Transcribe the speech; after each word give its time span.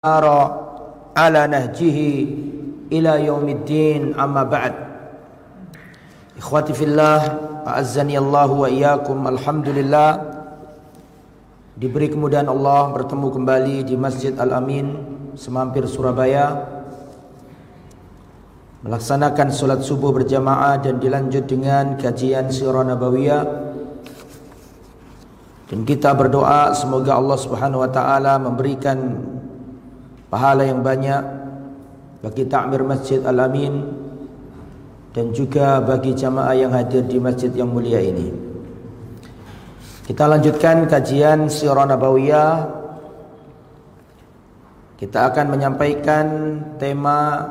ala 0.00 1.44
nahjihi 1.44 2.12
ila 2.88 3.20
yaumiddin 3.20 4.16
amma 4.16 4.48
ba'd. 4.48 4.72
Ikhwati 6.40 6.72
fillah 6.72 7.20
a'azzani 7.68 8.16
Allah 8.16 8.48
wa 8.48 8.64
iyyakum 8.64 9.28
alhamdulillah. 9.28 10.40
Diberi 11.76 12.08
kemudahan 12.08 12.48
Allah 12.48 12.96
bertemu 12.96 13.28
kembali 13.28 13.76
di 13.84 14.00
Masjid 14.00 14.32
Al-Amin 14.40 14.96
Semampir 15.36 15.84
Surabaya. 15.84 16.64
Melaksanakan 18.80 19.52
solat 19.52 19.84
subuh 19.84 20.16
berjamaah 20.16 20.80
dan 20.80 20.96
dilanjut 20.96 21.44
dengan 21.44 22.00
kajian 22.00 22.48
sirah 22.48 22.88
nabawiyah. 22.88 23.44
Dan 25.68 25.84
kita 25.84 26.16
berdoa 26.16 26.72
semoga 26.72 27.20
Allah 27.20 27.36
Subhanahu 27.36 27.84
wa 27.84 27.90
taala 27.92 28.40
memberikan 28.40 29.28
pahala 30.30 30.62
yang 30.62 30.80
banyak 30.80 31.20
bagi 32.22 32.46
takmir 32.46 32.86
Masjid 32.86 33.18
Al-Amin 33.26 33.82
dan 35.10 35.34
juga 35.34 35.82
bagi 35.82 36.14
jamaah 36.14 36.54
yang 36.54 36.70
hadir 36.70 37.02
di 37.02 37.18
masjid 37.18 37.50
yang 37.50 37.74
mulia 37.74 37.98
ini. 37.98 38.30
Kita 40.06 40.26
lanjutkan 40.30 40.86
kajian 40.86 41.50
Sirah 41.50 41.86
Nabawiyah. 41.86 42.78
Kita 44.98 45.32
akan 45.32 45.46
menyampaikan 45.50 46.26
tema 46.78 47.46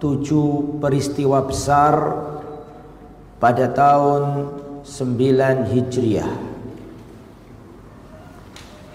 tujuh 0.00 0.80
peristiwa 0.80 1.44
besar 1.44 1.94
pada 3.40 3.68
tahun 3.72 4.22
9 4.84 5.72
Hijriah. 5.74 6.32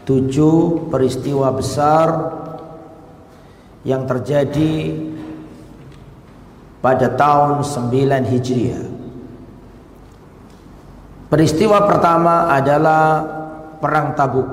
Tujuh 0.06 0.90
peristiwa 0.90 1.54
besar 1.54 2.08
yang 3.88 4.04
terjadi 4.04 4.96
pada 6.80 7.08
tahun 7.16 7.64
9 7.64 8.32
Hijriah. 8.32 8.88
Peristiwa 11.30 11.86
pertama 11.86 12.50
adalah 12.50 13.22
perang 13.78 14.18
Tabuk. 14.18 14.50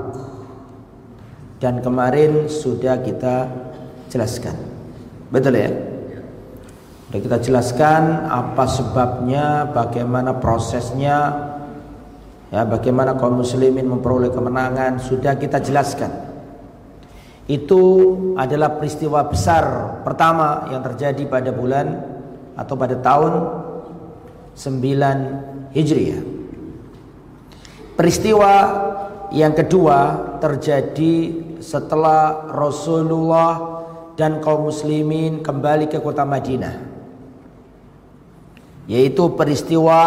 Dan 1.57 1.81
kemarin 1.81 2.45
sudah 2.45 3.01
kita 3.01 3.49
jelaskan. 4.13 4.53
Betul 5.33 5.57
ya? 5.57 5.73
Sudah 7.09 7.21
kita 7.23 7.37
jelaskan 7.41 8.29
apa 8.29 8.69
sebabnya, 8.69 9.65
bagaimana 9.73 10.37
prosesnya, 10.37 11.33
ya 12.53 12.61
bagaimana 12.61 13.17
kaum 13.17 13.41
muslimin 13.41 13.89
memperoleh 13.89 14.29
kemenangan, 14.29 15.01
sudah 15.01 15.33
kita 15.33 15.57
jelaskan. 15.63 16.26
Itu 17.47 17.81
adalah 18.35 18.75
peristiwa 18.75 19.23
besar 19.23 19.63
pertama 20.03 20.67
yang 20.67 20.83
terjadi 20.83 21.23
pada 21.31 21.55
bulan 21.55 21.87
atau 22.59 22.75
pada 22.75 22.99
tahun 22.99 23.33
9 24.51 25.71
Hijriah. 25.71 26.21
Peristiwa 27.95 28.51
yang 29.31 29.55
kedua 29.55 29.97
terjadi 30.43 31.15
setelah 31.63 32.51
Rasulullah 32.51 33.79
dan 34.19 34.43
kaum 34.43 34.67
muslimin 34.67 35.39
kembali 35.39 35.87
ke 35.87 36.03
kota 36.03 36.27
Madinah. 36.27 36.75
Yaitu 38.91 39.23
peristiwa 39.39 40.01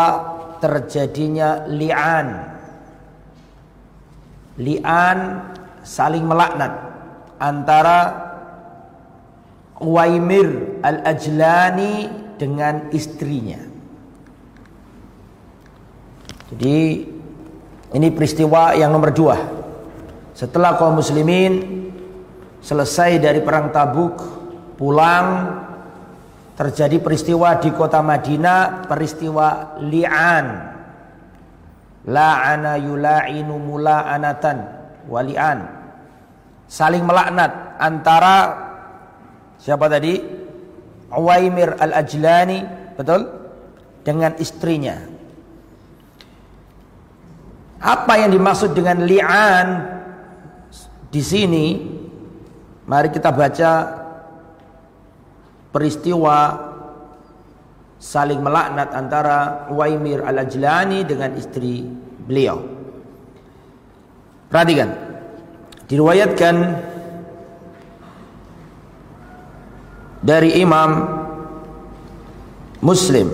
terjadinya 0.60 1.64
li'an. 1.72 2.52
Li'an 4.60 5.18
saling 5.80 6.28
melaknat 6.28 6.89
antara 7.40 8.28
Uwaimir 9.80 10.76
Al-Ajlani 10.84 12.12
dengan 12.36 12.92
istrinya. 12.92 13.56
Jadi 16.52 16.78
ini 17.96 18.08
peristiwa 18.12 18.76
yang 18.76 18.92
nomor 18.92 19.08
dua. 19.16 19.40
Setelah 20.36 20.76
kaum 20.76 21.00
muslimin 21.00 21.88
selesai 22.60 23.16
dari 23.16 23.40
perang 23.40 23.72
Tabuk, 23.72 24.20
pulang 24.76 25.56
terjadi 26.60 27.00
peristiwa 27.00 27.56
di 27.56 27.72
kota 27.72 28.04
Madinah, 28.04 28.84
peristiwa 28.84 29.80
li'an. 29.80 30.46
La'ana 32.04 32.76
yula'inu 32.76 33.56
mula'anatan 33.56 34.56
wali'an 35.08 35.79
saling 36.70 37.02
melaknat 37.02 37.74
antara 37.82 38.36
siapa 39.58 39.90
tadi? 39.90 40.38
Uwaimir 41.10 41.74
Al-Ajlani, 41.74 42.62
betul? 42.94 43.26
Dengan 44.06 44.38
istrinya. 44.38 44.94
Apa 47.82 48.22
yang 48.22 48.30
dimaksud 48.30 48.70
dengan 48.70 49.02
li'an 49.02 49.68
di 51.10 51.18
sini? 51.18 51.66
Mari 52.86 53.10
kita 53.10 53.34
baca 53.34 53.70
peristiwa 55.74 56.38
saling 57.98 58.38
melaknat 58.38 58.94
antara 58.94 59.66
Uwaimir 59.74 60.22
Al-Ajlani 60.22 61.02
dengan 61.02 61.34
istri 61.34 61.82
beliau. 62.22 62.62
Perhatikan. 64.46 65.09
Diriwayatkan 65.90 66.54
dari 70.22 70.62
Imam 70.62 70.90
Muslim 72.78 73.26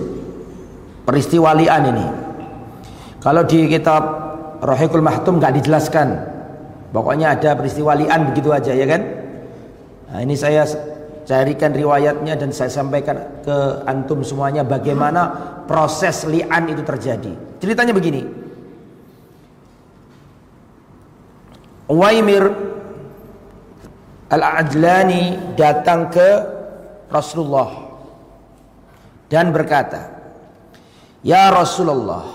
peristiwa 1.05 1.53
li'an 1.53 1.83
ini. 1.93 2.07
Kalau 3.21 3.45
di 3.45 3.69
kitab 3.69 4.03
Rohikul 4.65 5.05
Mahtum 5.05 5.37
nggak 5.37 5.53
dijelaskan. 5.61 6.07
Pokoknya 6.89 7.37
ada 7.37 7.53
peristiwa 7.53 7.93
li'an 7.93 8.33
begitu 8.33 8.49
aja 8.49 8.73
ya 8.73 8.89
kan? 8.89 9.01
Nah, 10.07 10.19
ini 10.23 10.33
saya 10.33 10.65
carikan 11.27 11.75
riwayatnya 11.75 12.39
dan 12.39 12.49
saya 12.55 12.71
sampaikan 12.71 13.43
ke 13.43 13.85
antum 13.85 14.23
semuanya 14.23 14.63
bagaimana 14.63 15.29
proses 15.69 16.25
li'an 16.25 16.71
itu 16.71 16.81
terjadi. 16.81 17.59
Ceritanya 17.61 17.93
begini. 17.93 18.46
Uwaimir 21.87 22.43
Al-Ajlani 24.27 25.55
datang 25.55 26.11
ke 26.11 26.29
Rasulullah 27.07 27.71
dan 29.31 29.55
berkata, 29.55 30.11
"Ya 31.23 31.47
Rasulullah, 31.47 32.27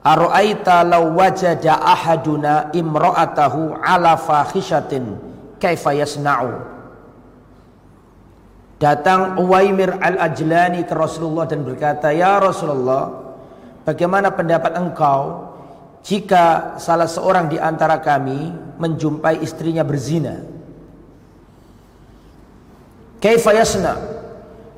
ara'aita 0.00 0.88
law 0.88 1.04
wajada 1.12 1.84
ahaduna 1.84 2.72
imra'atahu 2.72 3.76
ala 3.76 4.16
fahishatin 4.16 5.20
kaifa 5.60 5.92
yasna'u?" 5.92 6.56
Datang 8.80 9.36
Uwaimir 9.36 10.00
Al-Ajlani 10.00 10.88
ke 10.88 10.96
Rasulullah 10.96 11.44
dan 11.44 11.60
berkata, 11.60 12.08
"Ya 12.08 12.40
Rasulullah, 12.40 13.08
bagaimana 13.84 14.32
pendapat 14.32 14.72
engkau 14.80 15.45
jika 16.06 16.78
salah 16.78 17.10
seorang 17.10 17.50
di 17.50 17.58
antara 17.58 17.98
kami 17.98 18.54
menjumpai 18.78 19.42
istrinya 19.42 19.82
berzina. 19.82 20.38
Kaifa 23.18 23.50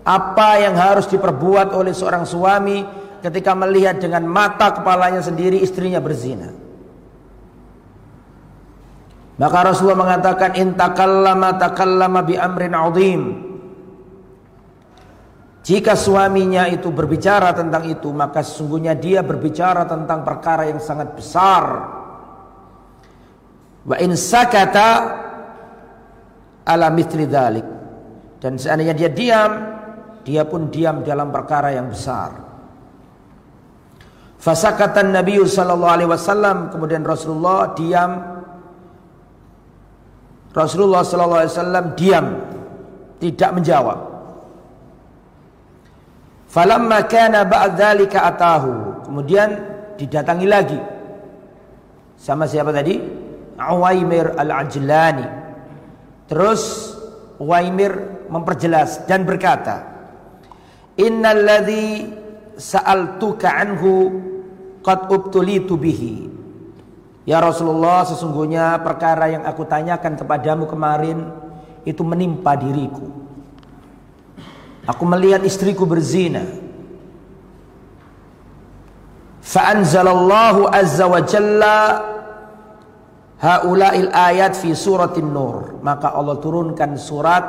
Apa 0.09 0.57
yang 0.57 0.73
harus 0.73 1.05
diperbuat 1.05 1.77
oleh 1.77 1.93
seorang 1.93 2.25
suami 2.25 2.81
ketika 3.21 3.53
melihat 3.53 4.01
dengan 4.01 4.25
mata 4.25 4.73
kepalanya 4.73 5.21
sendiri 5.21 5.61
istrinya 5.61 6.01
berzina? 6.01 6.49
Maka 9.37 9.59
Rasulullah 9.69 10.01
mengatakan 10.01 10.57
intakallama 10.57 11.61
takallama 11.61 12.25
bi 12.25 12.41
amrin 12.41 12.73
azim. 12.73 13.23
Jika 15.69 15.93
suaminya 15.93 16.65
itu 16.65 16.89
berbicara 16.89 17.53
tentang 17.53 17.85
itu, 17.93 18.09
maka 18.09 18.41
sesungguhnya 18.41 18.97
dia 18.97 19.21
berbicara 19.21 19.85
tentang 19.85 20.25
perkara 20.25 20.65
yang 20.65 20.81
sangat 20.81 21.13
besar. 21.13 21.65
Wa 23.85 24.01
in 24.01 24.17
sakata 24.17 24.89
ala 26.65 26.89
dhalik. 26.89 27.69
Dan 28.41 28.57
seandainya 28.57 28.97
dia 28.97 29.13
diam, 29.13 29.53
dia 30.25 30.49
pun 30.49 30.73
diam 30.73 31.05
dalam 31.05 31.29
perkara 31.29 31.77
yang 31.77 31.93
besar. 31.93 32.49
Fasakatan 34.41 35.13
Nabi 35.13 35.37
sallallahu 35.37 35.93
alaihi 35.93 36.09
wasallam 36.09 36.73
kemudian 36.73 37.05
Rasulullah 37.05 37.75
diam 37.77 38.13
Rasulullah 40.55 41.05
sallallahu 41.05 41.43
alaihi 41.45 41.53
wasallam 41.59 41.87
diam 41.99 42.27
tidak 43.19 43.51
menjawab 43.59 44.08
Falamma 46.49 47.05
kana 47.05 47.45
ba'dzalika 47.45 48.25
atahu. 48.25 49.05
Kemudian 49.05 49.49
didatangi 50.01 50.47
lagi. 50.49 50.81
Sama 52.17 52.49
siapa 52.49 52.73
tadi? 52.73 52.99
Uwaimir 53.59 54.33
Al-Ajlani. 54.35 55.27
Terus 56.29 56.95
Waimir 57.39 58.27
memperjelas 58.27 59.07
dan 59.07 59.23
berkata, 59.23 59.87
"Innalladzi 60.99 62.11
sa'altuka 62.59 63.47
anhu 63.47 63.95
qad 64.83 65.07
ubtulitu 65.07 65.79
bihi." 65.79 66.27
Ya 67.23 67.39
Rasulullah, 67.39 68.03
sesungguhnya 68.03 68.83
perkara 68.83 69.31
yang 69.31 69.47
aku 69.47 69.63
tanyakan 69.71 70.19
kepadamu 70.19 70.67
kemarin 70.67 71.31
itu 71.87 72.03
menimpa 72.03 72.59
diriku. 72.59 73.07
Aku 74.89 75.05
melihat 75.05 75.45
istriku 75.45 75.85
berzina. 75.85 76.49
Fa'anzalallahu 79.45 80.73
azza 80.73 81.05
wa 81.05 81.21
jalla 81.21 81.77
haula'il 83.37 84.09
ayat 84.09 84.57
fi 84.57 84.73
suratin 84.73 85.29
nur. 85.29 85.77
Maka 85.85 86.17
Allah 86.17 86.41
turunkan 86.41 86.97
surat 86.97 87.45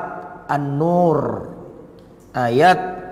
An-Nur 0.51 1.47
ayat 2.35 3.07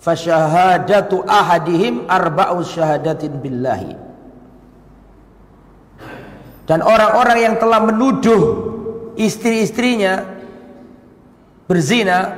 Fasyahadatu 0.06 1.26
ahadihim 1.26 2.06
arba'u 2.06 2.62
syahadatin 2.62 3.42
billahi. 3.42 3.98
Dan 6.70 6.86
orang-orang 6.86 7.38
yang 7.42 7.56
telah 7.58 7.82
menuduh 7.82 8.42
istri-istrinya 9.18 10.22
berzina 11.66 12.38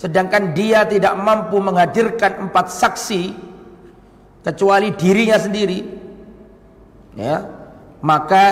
sedangkan 0.00 0.56
dia 0.56 0.88
tidak 0.88 1.14
mampu 1.20 1.60
menghadirkan 1.60 2.48
empat 2.48 2.72
saksi 2.72 3.36
kecuali 4.44 4.92
dirinya 4.96 5.38
sendiri 5.40 5.80
ya 7.16 7.44
maka 8.04 8.46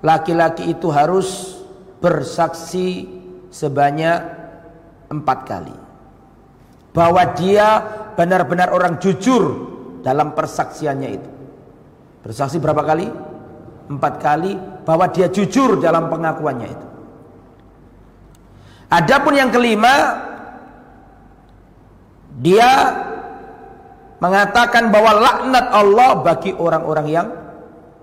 laki-laki 0.00 0.72
itu 0.72 0.88
harus 0.88 1.60
bersaksi 2.00 3.08
sebanyak 3.52 4.20
empat 5.12 5.38
kali 5.44 5.81
bahwa 6.92 7.24
dia 7.36 7.80
benar-benar 8.14 8.72
orang 8.72 9.00
jujur 9.00 9.72
dalam 10.04 10.36
persaksiannya 10.36 11.10
itu. 11.10 11.30
Bersaksi 12.22 12.60
berapa 12.60 12.84
kali? 12.84 13.08
Empat 13.88 14.14
kali 14.22 14.54
bahwa 14.86 15.10
dia 15.10 15.26
jujur 15.32 15.80
dalam 15.80 16.06
pengakuannya 16.12 16.68
itu. 16.70 16.86
Adapun 18.92 19.34
yang 19.34 19.48
kelima, 19.48 20.20
dia 22.38 22.70
mengatakan 24.20 24.92
bahwa 24.92 25.18
laknat 25.18 25.66
Allah 25.72 26.10
bagi 26.20 26.52
orang-orang 26.54 27.06
yang 27.08 27.26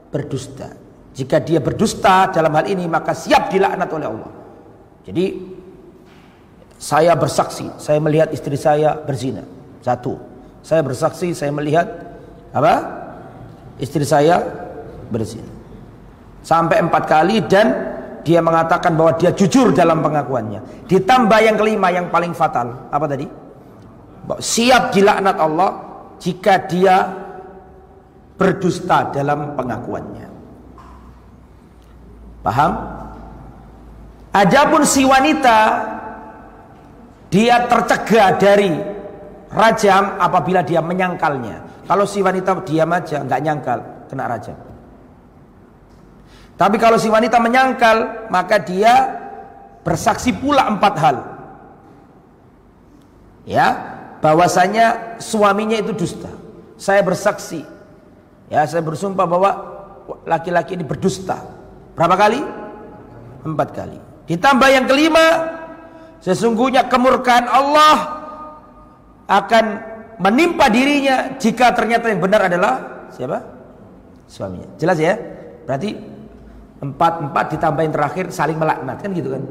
berdusta. 0.09 0.73
Jika 1.13 1.39
dia 1.45 1.61
berdusta 1.61 2.33
dalam 2.33 2.51
hal 2.57 2.65
ini 2.67 2.89
maka 2.89 3.13
siap 3.13 3.53
dilaknat 3.53 3.89
oleh 3.91 4.07
Allah. 4.09 4.31
Jadi 5.05 5.25
saya 6.79 7.11
bersaksi, 7.19 7.67
saya 7.75 7.99
melihat 7.99 8.31
istri 8.31 8.55
saya 8.55 8.95
berzina. 8.95 9.43
Satu. 9.83 10.15
Saya 10.63 10.79
bersaksi, 10.79 11.35
saya 11.35 11.51
melihat 11.51 11.85
apa? 12.55 12.73
Istri 13.83 14.07
saya 14.07 14.39
berzina. 15.11 15.51
Sampai 16.39 16.79
empat 16.79 17.03
kali 17.03 17.43
dan 17.43 17.99
dia 18.23 18.39
mengatakan 18.39 18.95
bahwa 18.95 19.11
dia 19.19 19.35
jujur 19.35 19.75
dalam 19.75 19.99
pengakuannya. 19.99 20.87
Ditambah 20.87 21.39
yang 21.43 21.59
kelima 21.59 21.91
yang 21.91 22.07
paling 22.07 22.31
fatal. 22.31 22.87
Apa 22.87 23.05
tadi? 23.11 23.27
Siap 24.39 24.95
dilaknat 24.95 25.35
Allah 25.35 25.69
jika 26.15 26.63
dia 26.63 26.95
berdusta 28.39 29.11
dalam 29.11 29.51
pengakuannya. 29.59 30.27
Paham? 32.39 32.71
Adapun 34.31 34.87
si 34.87 35.03
wanita 35.03 35.57
dia 37.29 37.69
tercegah 37.69 38.35
dari 38.41 38.73
rajam 39.53 40.17
apabila 40.17 40.65
dia 40.65 40.81
menyangkalnya. 40.81 41.85
Kalau 41.85 42.05
si 42.05 42.21
wanita 42.21 42.61
diam 42.65 42.89
aja, 42.93 43.25
nggak 43.25 43.41
nyangkal, 43.41 43.79
kena 44.09 44.25
rajam. 44.29 44.57
Tapi 46.59 46.75
kalau 46.77 46.99
si 46.99 47.07
wanita 47.09 47.39
menyangkal, 47.39 48.29
maka 48.29 48.61
dia 48.61 48.93
bersaksi 49.81 50.35
pula 50.35 50.69
empat 50.69 50.93
hal. 50.99 51.17
Ya, 53.47 53.67
bahwasanya 54.21 55.17
suaminya 55.17 55.79
itu 55.79 55.95
dusta. 55.95 56.29
Saya 56.77 57.01
bersaksi. 57.01 57.65
Ya, 58.51 58.65
saya 58.69 58.85
bersumpah 58.85 59.25
bahwa 59.25 59.51
laki-laki 60.29 60.77
ini 60.77 60.85
berdusta. 60.85 61.41
Berapa 61.97 62.15
kali? 62.17 62.41
Empat 63.45 63.69
kali. 63.73 63.97
Ditambah 64.29 64.69
yang 64.69 64.85
kelima, 64.85 65.25
Sesungguhnya 66.19 66.87
kemurkaan 66.91 67.47
Allah 67.47 67.97
akan 69.29 69.65
menimpa 70.19 70.67
dirinya 70.67 71.39
jika 71.39 71.71
ternyata 71.71 72.11
yang 72.11 72.19
benar 72.19 72.51
adalah 72.51 73.07
siapa? 73.13 73.39
Suaminya. 74.27 74.67
Jelas 74.75 74.99
ya? 74.99 75.15
Berarti 75.63 75.95
empat 76.79 77.13
empat 77.29 77.45
ditambah 77.55 77.81
yang 77.87 77.93
terakhir 77.95 78.25
saling 78.35 78.59
melaknat 78.59 78.99
kan 78.99 79.11
gitu 79.15 79.31
kan? 79.31 79.43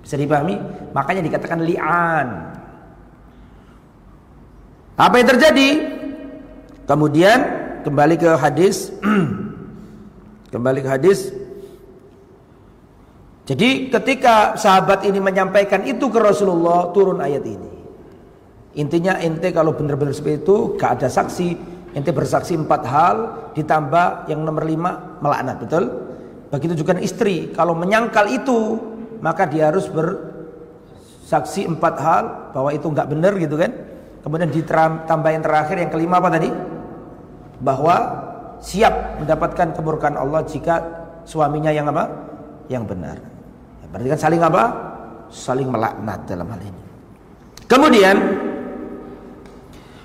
Bisa 0.00 0.16
dipahami? 0.16 0.56
Makanya 0.96 1.22
dikatakan 1.28 1.60
li'an. 1.60 2.28
Apa 4.96 5.14
yang 5.20 5.28
terjadi? 5.28 5.68
Kemudian 6.88 7.38
kembali 7.84 8.16
ke 8.16 8.30
hadis 8.38 8.94
kembali 10.54 10.80
ke 10.80 10.88
hadis 10.88 11.34
jadi 13.46 13.94
ketika 13.94 14.58
sahabat 14.58 15.06
ini 15.06 15.22
menyampaikan 15.22 15.86
itu 15.86 16.10
ke 16.10 16.18
Rasulullah 16.18 16.90
turun 16.90 17.22
ayat 17.22 17.46
ini. 17.46 17.70
Intinya 18.74 19.22
ente 19.22 19.54
kalau 19.54 19.70
benar-benar 19.70 20.12
seperti 20.12 20.42
itu 20.42 20.74
gak 20.74 20.98
ada 20.98 21.08
saksi, 21.08 21.54
ente 21.94 22.10
bersaksi 22.10 22.58
empat 22.58 22.82
hal 22.84 23.16
ditambah 23.54 24.26
yang 24.26 24.42
nomor 24.42 24.66
lima 24.66 25.16
melaknat, 25.22 25.62
betul? 25.62 25.84
Begitu 26.50 26.82
juga 26.82 26.98
istri, 26.98 27.54
kalau 27.54 27.78
menyangkal 27.78 28.26
itu 28.34 28.82
maka 29.22 29.46
dia 29.46 29.70
harus 29.70 29.86
bersaksi 29.86 31.70
empat 31.70 31.94
hal 32.02 32.24
bahwa 32.50 32.74
itu 32.74 32.90
nggak 32.90 33.08
benar 33.14 33.32
gitu 33.38 33.54
kan? 33.54 33.70
Kemudian 34.26 34.50
ditambah 34.50 35.30
yang 35.30 35.42
terakhir 35.46 35.76
yang 35.78 35.90
kelima 35.94 36.18
apa 36.18 36.34
tadi? 36.34 36.50
Bahwa 37.62 37.96
siap 38.58 39.22
mendapatkan 39.22 39.70
kemurkaan 39.70 40.18
Allah 40.18 40.42
jika 40.42 40.82
suaminya 41.22 41.70
yang 41.70 41.86
apa? 41.94 42.10
Yang 42.66 42.84
benar. 42.90 43.35
Berarti 43.90 44.08
kan 44.12 44.20
saling 44.20 44.42
apa? 44.42 44.64
Saling 45.30 45.68
melaknat 45.70 46.22
dalam 46.26 46.46
hal 46.50 46.60
ini. 46.62 46.82
Kemudian 47.66 48.16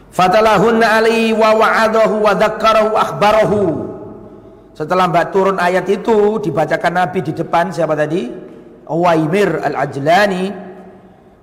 fatalahunna 0.09 0.97
ali 0.97 1.29
wa 1.31 1.53
wa'adahu 1.53 2.15
wa 2.25 2.33
dzakkarahu 2.33 2.91
akhbarahu. 2.97 3.61
Setelah 4.73 5.05
mbak 5.11 5.29
turun 5.29 5.61
ayat 5.61 5.85
itu 5.91 6.41
dibacakan 6.41 7.05
Nabi 7.05 7.19
di 7.21 7.33
depan 7.37 7.69
siapa 7.69 7.93
tadi? 7.93 8.31
Uwaimir 8.89 9.61
al-Ajlani. 9.61 10.45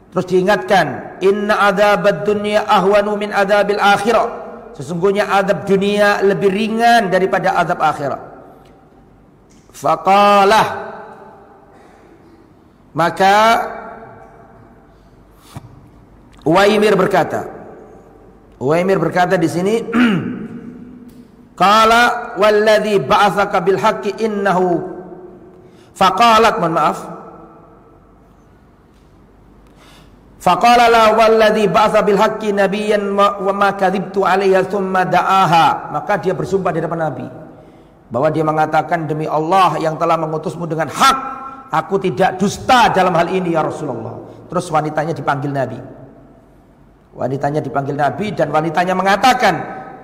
Terus 0.09 0.27
diingatkan, 0.27 1.21
"Inna 1.23 1.69
adzabad 1.69 2.25
dunya 2.27 2.65
ahwanu 2.67 3.15
min 3.15 3.31
adzabil 3.31 3.79
akhirah." 3.79 4.49
Sesungguhnya 4.79 5.27
adab 5.27 5.67
dunia 5.67 6.23
lebih 6.23 6.55
ringan 6.55 7.11
daripada 7.11 7.59
adab 7.59 7.83
akhirat. 7.83 8.23
Faqalah 9.75 10.67
maka 12.99 13.35
Uwaimir 16.43 16.97
berkata, 16.99 17.45
Uwaimir 18.59 18.99
berkata 18.99 19.39
di 19.39 19.47
sini, 19.47 19.75
Qala 21.61 22.35
walladhi 22.41 22.97
ba'athaka 23.03 23.59
bil 23.61 23.77
haqqi 23.77 24.23
innahu 24.23 24.81
faqalat 25.93 26.57
mohon 26.63 26.75
maaf. 26.75 26.99
Faqala 30.39 30.87
la 30.89 31.05
walladhi 31.19 31.69
ba'atha 31.69 32.01
wa 33.43 33.53
ma 33.53 35.03
da'aha. 35.05 35.93
Maka 35.93 36.15
dia 36.23 36.33
bersumpah 36.33 36.73
di 36.73 36.81
depan 36.81 36.99
Nabi 36.99 37.27
bahwa 38.09 38.33
dia 38.33 38.47
mengatakan 38.47 39.05
demi 39.05 39.29
Allah 39.29 39.77
yang 39.83 40.01
telah 40.01 40.17
mengutusmu 40.17 40.65
dengan 40.65 40.89
hak 40.89 41.38
Aku 41.69 42.01
tidak 42.01 42.41
dusta 42.41 42.89
dalam 42.89 43.13
hal 43.13 43.29
ini 43.29 43.53
ya 43.53 43.61
Rasulullah. 43.61 44.17
Terus 44.49 44.73
wanitanya 44.73 45.13
dipanggil 45.13 45.53
Nabi. 45.53 45.79
Wanitanya 47.13 47.61
dipanggil 47.61 47.93
Nabi 47.93 48.33
dan 48.33 48.49
wanitanya 48.49 48.97
mengatakan, 48.97 49.55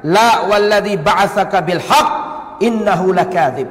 La 0.04 0.44
walladhi 0.44 1.00
ba'athaka 1.00 1.64
bil 1.64 1.80
haq 1.80 2.08
innahu 2.60 3.16
lakadzib. 3.16 3.68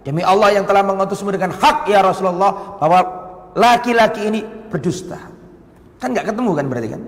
Demi 0.00 0.24
Allah 0.24 0.56
yang 0.56 0.64
telah 0.64 0.80
mengutusmu 0.80 1.28
dengan 1.28 1.52
hak 1.52 1.84
ya 1.84 2.00
Rasulullah 2.00 2.80
bahwa 2.80 3.00
laki-laki 3.52 4.24
ini 4.24 4.40
berdusta. 4.72 5.20
Kan 6.00 6.16
nggak 6.16 6.32
ketemu 6.32 6.50
kan 6.56 6.64
berarti 6.64 6.88
kan? 6.96 7.02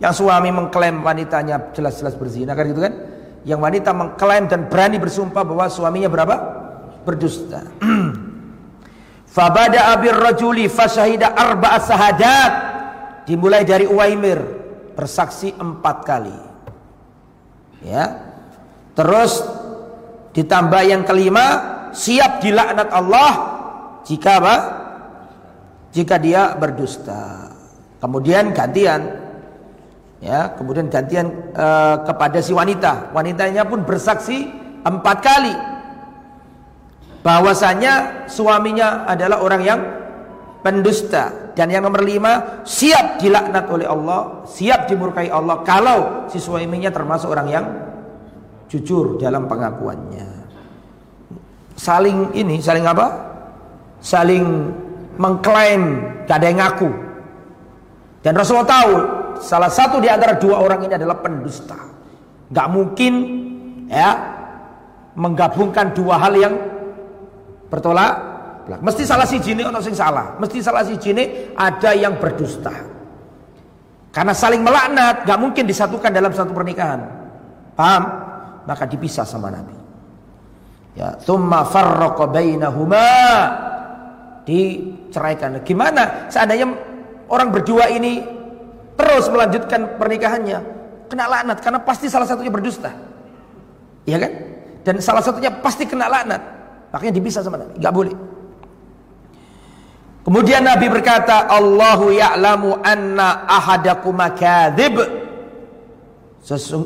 Yang 0.00 0.24
suami 0.24 0.48
mengklaim 0.48 1.04
wanitanya 1.04 1.76
jelas-jelas 1.76 2.16
berzina 2.16 2.56
kan 2.56 2.64
gitu 2.64 2.80
kan? 2.80 2.94
Yang 3.44 3.60
wanita 3.60 3.90
mengklaim 3.92 4.48
dan 4.48 4.72
berani 4.72 4.96
bersumpah 4.96 5.44
bahwa 5.44 5.68
suaminya 5.68 6.08
berapa? 6.08 6.36
Berdusta. 7.04 7.60
Fabada 9.34 9.90
abir 9.90 10.14
rajuli 10.14 10.70
fasyahida 10.70 11.34
arba'a 11.34 11.82
sahadat. 11.82 12.52
Dimulai 13.26 13.66
dari 13.66 13.82
Uwaimir 13.82 14.38
bersaksi 14.94 15.50
empat 15.58 15.96
kali. 16.06 16.38
Ya. 17.82 18.14
Terus 18.94 19.42
ditambah 20.38 20.82
yang 20.86 21.02
kelima 21.02 21.46
siap 21.90 22.38
dilaknat 22.46 22.94
Allah 22.94 23.32
jika 24.06 24.38
apa? 24.38 24.56
Jika 25.90 26.14
dia 26.22 26.54
berdusta. 26.54 27.50
Kemudian 27.98 28.54
gantian 28.54 29.18
ya, 30.22 30.54
kemudian 30.54 30.86
gantian 30.86 31.50
uh, 31.58 32.06
kepada 32.06 32.38
si 32.38 32.54
wanita. 32.54 33.10
Wanitanya 33.10 33.66
pun 33.66 33.82
bersaksi 33.82 34.46
empat 34.86 35.18
kali 35.26 35.73
bahwasanya 37.24 38.28
suaminya 38.28 39.08
adalah 39.08 39.40
orang 39.40 39.62
yang 39.64 39.80
pendusta 40.60 41.52
dan 41.56 41.72
yang 41.72 41.88
nomor 41.88 42.04
lima 42.04 42.64
siap 42.68 43.16
dilaknat 43.16 43.64
oleh 43.72 43.88
Allah 43.88 44.44
siap 44.44 44.84
dimurkai 44.84 45.32
Allah 45.32 45.64
kalau 45.64 46.28
si 46.28 46.36
suaminya 46.36 46.92
termasuk 46.92 47.32
orang 47.32 47.48
yang 47.48 47.64
jujur 48.68 49.16
dalam 49.16 49.48
pengakuannya. 49.48 50.44
Saling 51.74 52.36
ini 52.36 52.60
saling 52.60 52.84
apa? 52.84 53.06
Saling 54.04 54.44
mengklaim 55.16 55.82
gak 56.28 56.38
ada 56.44 56.46
yang 56.52 56.60
ngaku. 56.60 56.90
Dan 58.20 58.36
Rasulullah 58.36 58.68
tahu 58.68 58.92
salah 59.40 59.72
satu 59.72 60.00
di 60.00 60.08
antara 60.12 60.36
dua 60.36 60.60
orang 60.60 60.84
ini 60.84 60.94
adalah 60.96 61.20
pendusta. 61.24 61.76
Gak 62.52 62.68
mungkin 62.68 63.12
ya 63.88 64.10
menggabungkan 65.14 65.94
dua 65.94 66.18
hal 66.18 66.34
yang 66.34 66.54
bertolak 67.74 68.12
belakang. 68.70 68.84
Mesti 68.86 69.02
salah 69.02 69.26
si 69.26 69.42
jini 69.42 69.66
ono 69.66 69.82
sing 69.82 69.98
salah. 69.98 70.38
Mesti 70.38 70.58
salah 70.62 70.86
si 70.86 70.94
jini 70.94 71.50
ada 71.58 71.90
yang 71.90 72.14
berdusta. 72.22 72.70
Karena 74.14 74.30
saling 74.30 74.62
melaknat, 74.62 75.26
gak 75.26 75.38
mungkin 75.42 75.66
disatukan 75.66 76.14
dalam 76.14 76.30
satu 76.30 76.54
pernikahan. 76.54 77.02
Paham? 77.74 78.02
Maka 78.62 78.86
dipisah 78.86 79.26
sama 79.26 79.50
Nabi. 79.50 79.74
Ya, 80.94 81.18
thumma 81.18 81.66
farraqa 81.66 82.30
bainahuma. 82.30 83.10
Diceraikan. 84.46 85.58
Gimana 85.66 86.30
seandainya 86.30 86.70
orang 87.26 87.50
berdua 87.50 87.90
ini 87.90 88.22
terus 88.94 89.26
melanjutkan 89.26 89.98
pernikahannya? 89.98 90.58
Kena 91.10 91.26
laknat 91.26 91.58
karena 91.58 91.82
pasti 91.82 92.06
salah 92.06 92.30
satunya 92.30 92.54
berdusta. 92.54 92.94
Iya 94.06 94.22
kan? 94.22 94.32
Dan 94.86 94.94
salah 95.02 95.26
satunya 95.26 95.50
pasti 95.50 95.90
kena 95.90 96.06
laknat. 96.06 96.42
Makanya 96.94 97.10
dipisah 97.18 97.42
sama 97.42 97.58
Nabi, 97.58 97.74
nggak 97.74 97.90
boleh. 97.90 98.14
Kemudian 100.22 100.62
Nabi 100.62 100.86
berkata, 100.86 101.50
Allahu 101.50 102.14
ya'lamu 102.14 102.78
anna 102.86 103.42
ahadakum 103.50 104.14
kadzib. 104.38 105.02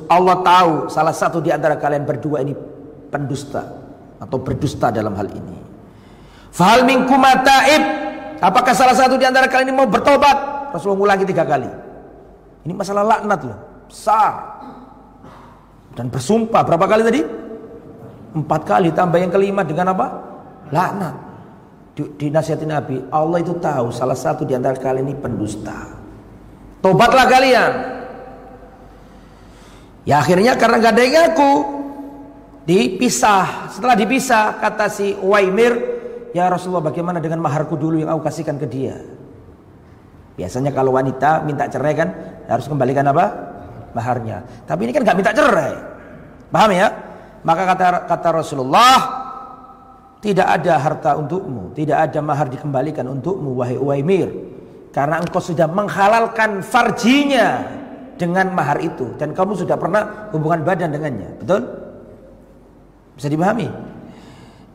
Allah 0.08 0.36
tahu 0.40 0.72
salah 0.88 1.12
satu 1.12 1.44
di 1.44 1.52
antara 1.52 1.76
kalian 1.76 2.08
berdua 2.08 2.40
ini 2.40 2.56
pendusta 3.12 3.68
atau 4.16 4.40
berdusta 4.40 4.88
dalam 4.88 5.12
hal 5.12 5.28
ini. 5.28 5.60
Fahal 6.56 6.88
minkum 6.88 7.20
ta'ib? 7.20 7.82
Apakah 8.40 8.72
salah 8.72 8.96
satu 8.96 9.20
di 9.20 9.28
antara 9.28 9.44
kalian 9.44 9.70
ini 9.70 9.76
mau 9.76 9.86
bertobat? 9.86 10.72
Rasulullah 10.72 11.12
ulangi 11.12 11.28
tiga 11.28 11.44
kali. 11.44 11.68
Ini 12.64 12.72
masalah 12.72 13.04
laknat 13.04 13.40
loh, 13.44 13.58
besar. 13.92 14.32
Dan 15.92 16.08
bersumpah 16.08 16.64
berapa 16.64 16.86
kali 16.88 17.02
tadi? 17.04 17.22
Empat 18.36 18.60
kali 18.68 18.92
tambah 18.92 19.16
yang 19.16 19.32
kelima 19.32 19.64
dengan 19.64 19.96
apa? 19.96 20.06
Laknat. 20.68 21.14
Di, 21.98 22.30
nasihat 22.30 22.62
Nabi, 22.62 23.02
Allah 23.10 23.42
itu 23.42 23.58
tahu 23.58 23.90
salah 23.90 24.14
satu 24.14 24.46
di 24.46 24.54
antara 24.54 24.78
kalian 24.78 25.10
ini 25.10 25.18
pendusta. 25.18 25.98
Tobatlah 26.78 27.26
kalian. 27.26 27.72
Ya 30.06 30.22
akhirnya 30.22 30.54
karena 30.54 30.78
gak 30.78 30.94
ada 30.94 31.02
yang 31.02 31.14
ngaku 31.18 31.52
dipisah. 32.70 33.72
Setelah 33.74 33.98
dipisah 33.98 34.62
kata 34.62 34.86
si 34.86 35.10
Waimir, 35.18 35.74
ya 36.30 36.46
Rasulullah 36.46 36.86
bagaimana 36.86 37.18
dengan 37.18 37.42
maharku 37.42 37.74
dulu 37.74 37.98
yang 37.98 38.14
aku 38.14 38.30
kasihkan 38.30 38.62
ke 38.62 38.66
dia? 38.70 38.94
Biasanya 40.38 40.70
kalau 40.70 40.94
wanita 40.94 41.42
minta 41.42 41.66
cerai 41.66 41.98
kan 41.98 42.08
harus 42.46 42.70
kembalikan 42.70 43.10
apa? 43.10 43.26
Maharnya. 43.90 44.46
Tapi 44.70 44.86
ini 44.86 44.92
kan 44.94 45.02
gak 45.02 45.18
minta 45.18 45.34
cerai. 45.34 45.74
Paham 46.54 46.70
ya? 46.70 47.07
Maka 47.48 47.62
kata 47.64 48.04
kata 48.04 48.28
Rasulullah, 48.44 48.96
tidak 50.20 50.44
ada 50.44 50.76
harta 50.76 51.16
untukmu, 51.16 51.72
tidak 51.72 52.12
ada 52.12 52.20
mahar 52.20 52.52
dikembalikan 52.52 53.08
untukmu 53.08 53.56
wahai 53.56 53.80
Uwaimir, 53.80 54.28
karena 54.92 55.16
engkau 55.16 55.40
sudah 55.40 55.64
menghalalkan 55.64 56.60
farjinya 56.60 57.64
dengan 58.20 58.52
mahar 58.52 58.84
itu 58.84 59.16
dan 59.16 59.32
kamu 59.32 59.56
sudah 59.56 59.80
pernah 59.80 60.28
hubungan 60.36 60.60
badan 60.60 60.92
dengannya. 60.92 61.40
Betul? 61.40 61.62
Bisa 63.16 63.32
dipahami? 63.32 63.64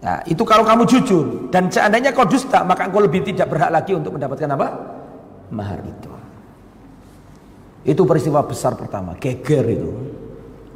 Nah, 0.01 0.19
itu 0.25 0.41
kalau 0.41 0.65
kamu 0.65 0.89
jujur 0.89 1.25
dan 1.53 1.69
seandainya 1.69 2.09
kau 2.09 2.25
dusta, 2.25 2.65
maka 2.65 2.89
engkau 2.89 3.05
lebih 3.05 3.21
tidak 3.21 3.53
berhak 3.53 3.69
lagi 3.69 3.93
untuk 3.93 4.17
mendapatkan 4.17 4.49
apa? 4.49 4.67
Mahar 5.53 5.79
itu. 5.85 6.09
Itu 7.85 8.01
peristiwa 8.07 8.41
besar 8.41 8.73
pertama, 8.73 9.13
geger 9.21 9.63
itu 9.69 9.91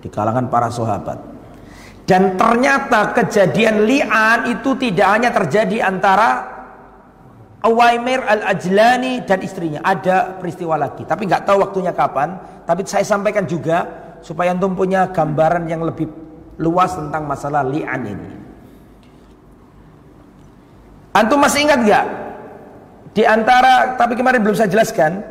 di 0.03 0.11
kalangan 0.13 0.45
para 0.45 0.69
sahabat. 0.69 1.36
Dan 2.07 2.39
ternyata 2.39 3.11
kejadian 3.11 3.83
li'an 3.83 4.47
itu 4.47 4.79
tidak 4.79 5.07
hanya 5.11 5.29
terjadi 5.35 5.91
antara 5.91 6.55
Awaimir 7.67 8.23
al-Ajlani 8.23 9.27
dan 9.27 9.43
istrinya. 9.43 9.83
Ada 9.83 10.39
peristiwa 10.39 10.79
lagi. 10.79 11.03
Tapi 11.03 11.27
nggak 11.27 11.43
tahu 11.43 11.67
waktunya 11.67 11.91
kapan. 11.91 12.39
Tapi 12.63 12.87
saya 12.87 13.03
sampaikan 13.03 13.43
juga 13.43 13.83
supaya 14.23 14.55
antum 14.55 14.71
punya 14.71 15.11
gambaran 15.11 15.67
yang 15.67 15.83
lebih 15.83 16.07
luas 16.63 16.95
tentang 16.95 17.27
masalah 17.27 17.67
li'an 17.67 17.99
ini. 18.07 18.31
Antum 21.11 21.43
masih 21.43 21.67
ingat 21.67 21.79
nggak? 21.83 22.05
Di 23.19 23.27
antara, 23.27 23.99
tapi 23.99 24.15
kemarin 24.15 24.47
belum 24.47 24.55
saya 24.55 24.71
jelaskan. 24.71 25.27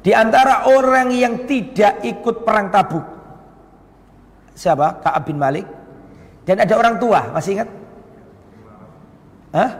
Di 0.00 0.16
antara 0.16 0.72
orang 0.72 1.12
yang 1.12 1.44
tidak 1.44 2.00
ikut 2.00 2.48
perang 2.48 2.72
tabuk. 2.72 3.04
Siapa? 4.56 5.04
Ka'ab 5.04 5.28
bin 5.28 5.36
Malik 5.36 5.81
dan 6.42 6.56
ada 6.58 6.74
orang 6.74 6.98
tua, 6.98 7.30
masih 7.30 7.60
ingat? 7.60 7.68
Hah? 9.54 9.70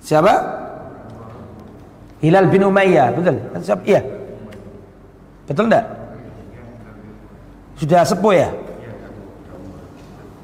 Siapa? 0.00 0.34
Hilal 2.20 2.46
bin 2.52 2.62
Umayyah, 2.68 3.16
betul? 3.16 3.36
Siapa? 3.64 3.82
Iya. 3.88 4.00
Betul 5.48 5.72
enggak? 5.72 5.86
Sudah 7.80 8.04
sepuh 8.04 8.34
ya? 8.36 8.48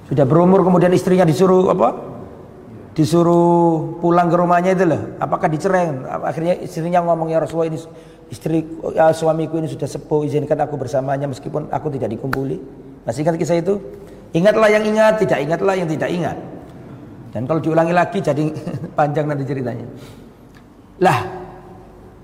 Sudah 0.08 0.24
berumur 0.24 0.64
kemudian 0.64 0.90
istrinya 0.96 1.28
disuruh 1.28 1.68
apa? 1.68 1.92
Disuruh 2.96 4.00
pulang 4.00 4.32
ke 4.32 4.36
rumahnya 4.40 4.72
itu 4.72 4.88
loh. 4.88 5.02
Apakah 5.20 5.52
dicerai? 5.52 5.92
Akhirnya 6.24 6.56
istrinya 6.56 7.04
ngomong 7.04 7.28
ya 7.28 7.44
Rasulullah 7.44 7.68
ini 7.68 7.78
istri 8.32 8.64
ya, 8.96 9.12
suamiku 9.12 9.60
ini 9.60 9.68
sudah 9.68 9.84
sepuh 9.84 10.24
izinkan 10.24 10.56
aku 10.64 10.80
bersamanya 10.80 11.28
meskipun 11.28 11.68
aku 11.68 11.92
tidak 11.92 12.16
dikumpuli. 12.16 12.56
Masih 13.04 13.22
ingat 13.22 13.36
kisah 13.36 13.60
itu? 13.60 13.78
Ingatlah 14.34 14.68
yang 14.72 14.84
ingat, 14.86 15.22
tidak 15.22 15.38
ingatlah 15.44 15.74
yang 15.78 15.88
tidak 15.90 16.10
ingat. 16.10 16.36
Dan 17.30 17.44
kalau 17.44 17.60
diulangi 17.60 17.92
lagi 17.92 18.18
jadi 18.24 18.44
panjang 18.98 19.28
nanti 19.28 19.44
ceritanya. 19.44 19.86
Lah, 21.04 21.18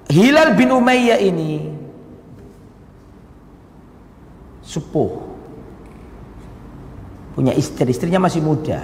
Hilal 0.09 0.57
bin 0.57 0.73
Umayyah 0.73 1.21
ini 1.21 1.69
sepuh. 4.65 5.13
Punya 7.33 7.53
istri, 7.57 7.89
istrinya 7.89 8.25
masih 8.25 8.45
muda. 8.45 8.81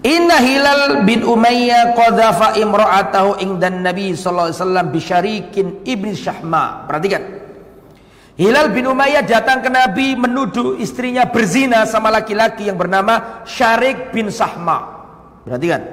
Inna 0.00 0.40
Hilal 0.40 1.04
bin 1.04 1.20
Umayyah 1.26 1.92
qadhafa 1.92 2.56
imra'atahu 2.56 3.42
ingdan 3.44 3.84
Nabi 3.84 4.16
sallallahu 4.16 4.48
alaihi 4.48 4.60
wasallam 4.62 4.86
bisyarikin 4.94 5.66
ibn 5.84 6.14
Syahma. 6.16 6.88
Perhatikan. 6.88 7.39
Hilal 8.40 8.72
bin 8.72 8.88
Umayyah 8.88 9.20
datang 9.28 9.60
ke 9.60 9.68
Nabi 9.68 10.16
menuduh 10.16 10.80
istrinya 10.80 11.28
berzina 11.28 11.84
sama 11.84 12.08
laki-laki 12.08 12.72
yang 12.72 12.80
bernama 12.80 13.44
Syarik 13.44 14.16
bin 14.16 14.32
Sahma. 14.32 15.04
Perhatikan. 15.44 15.84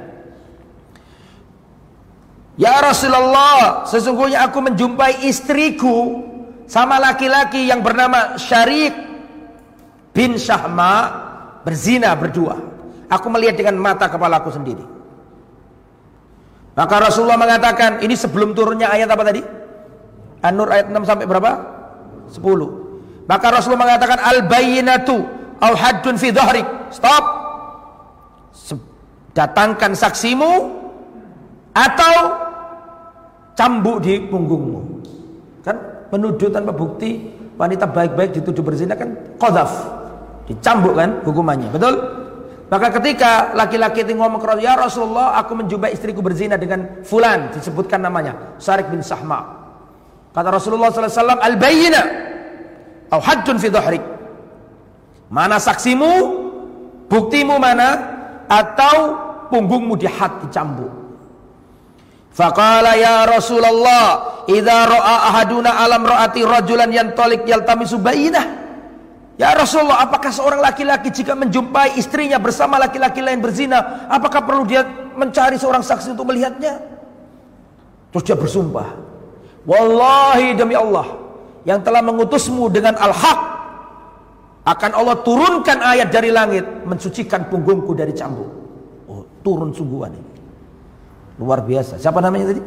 Ya 2.56 2.80
Rasulullah, 2.80 3.84
sesungguhnya 3.84 4.48
aku 4.48 4.64
menjumpai 4.64 5.28
istriku 5.28 6.24
sama 6.72 7.04
laki-laki 7.04 7.68
yang 7.68 7.84
bernama 7.84 8.40
Syarik 8.40 8.96
bin 10.16 10.40
Sahma 10.40 11.12
berzina 11.68 12.16
berdua. 12.16 12.56
Aku 13.12 13.28
melihat 13.28 13.60
dengan 13.60 13.76
mata 13.76 14.08
kepalaku 14.08 14.56
sendiri. 14.56 14.88
Maka 16.80 16.96
Rasulullah 17.12 17.36
mengatakan, 17.36 18.00
ini 18.00 18.16
sebelum 18.16 18.56
turunnya 18.56 18.88
ayat 18.88 19.12
apa 19.12 19.24
tadi? 19.28 19.44
An-Nur 20.48 20.72
ayat 20.72 20.88
6 20.88 21.04
sampai 21.04 21.28
berapa? 21.28 21.77
10. 22.32 23.28
Maka 23.28 23.46
Rasulullah 23.52 23.84
mengatakan 23.84 24.20
al-bayyinatu 24.24 25.16
au 25.60 25.74
haddun 25.76 26.16
fi 26.16 26.32
dhahrik. 26.32 26.66
Stop. 26.94 27.24
Datangkan 29.36 29.94
saksimu 29.94 30.52
atau 31.76 32.16
cambuk 33.54 34.02
di 34.02 34.24
punggungmu. 34.26 34.80
Kan 35.62 35.78
menuduh 36.10 36.50
tanpa 36.50 36.74
bukti 36.74 37.30
wanita 37.60 37.86
baik-baik 37.86 38.38
dituduh 38.42 38.66
berzina 38.66 38.98
kan 38.98 39.14
qadzaf. 39.38 39.72
Dicambuk 40.48 40.96
kan 40.96 41.22
hukumannya. 41.28 41.70
Betul? 41.70 41.96
Maka 42.68 42.92
ketika 43.00 43.56
laki-laki 43.56 44.04
itu 44.04 44.12
ngomong 44.12 44.44
ke 44.44 44.60
ya 44.60 44.76
Rasulullah, 44.76 45.40
aku 45.40 45.56
menjumpai 45.56 45.96
istriku 45.96 46.20
berzina 46.20 46.60
dengan 46.60 47.00
fulan, 47.00 47.48
disebutkan 47.56 48.04
namanya, 48.04 48.60
Sarik 48.60 48.92
bin 48.92 49.00
Sahma. 49.00 49.57
Kata 50.32 50.50
Rasulullah 50.54 50.94
SAW, 50.94 51.42
al-bayyina, 51.42 52.02
atau 53.10 53.22
haddun 53.24 53.58
fi 53.58 53.68
dhahrik. 53.72 54.04
Mana 55.28 55.58
saksimu, 55.58 56.12
buktimu 57.10 57.58
mana, 57.58 57.90
atau 58.48 58.96
punggungmu 59.52 60.00
di 60.00 60.08
hati 60.08 60.48
dicambuk. 60.48 60.92
Faqala 62.38 62.94
ya 62.94 63.26
Rasulullah, 63.26 64.46
idza 64.46 64.80
ra'a 64.86 65.16
ahaduna 65.34 65.82
alam 65.82 66.06
ra'ati 66.06 66.46
rajulan 66.46 66.94
yantalik 66.94 67.50
yaltamisu 67.50 67.98
bayyinah. 67.98 68.46
Ya 69.38 69.54
Rasulullah, 69.54 70.06
apakah 70.06 70.34
seorang 70.34 70.62
laki-laki 70.62 71.14
jika 71.14 71.38
menjumpai 71.38 71.98
istrinya 71.98 72.42
bersama 72.42 72.82
laki-laki 72.82 73.22
lain 73.22 73.38
berzina, 73.38 74.10
apakah 74.10 74.46
perlu 74.46 74.66
dia 74.66 74.86
mencari 75.14 75.62
seorang 75.62 75.86
saksi 75.86 76.14
untuk 76.14 76.30
melihatnya? 76.30 76.78
Terus 78.14 78.24
dia 78.26 78.38
bersumpah, 78.38 78.98
Wallahi 79.68 80.56
demi 80.56 80.80
Allah, 80.80 81.12
yang 81.68 81.84
telah 81.84 82.00
mengutusmu 82.00 82.72
dengan 82.72 82.96
al-haq, 82.96 83.40
akan 84.64 84.92
Allah 84.96 85.20
turunkan 85.28 85.84
ayat 85.84 86.08
dari 86.08 86.32
langit, 86.32 86.64
mensucikan 86.88 87.52
punggungku 87.52 87.92
dari 87.92 88.16
cambuk. 88.16 88.48
Oh, 89.12 89.28
turun 89.44 89.76
sungguhan 89.76 90.16
ini. 90.16 90.32
Luar 91.44 91.64
biasa. 91.68 92.00
Siapa 92.00 92.24
namanya 92.24 92.56
tadi? 92.56 92.64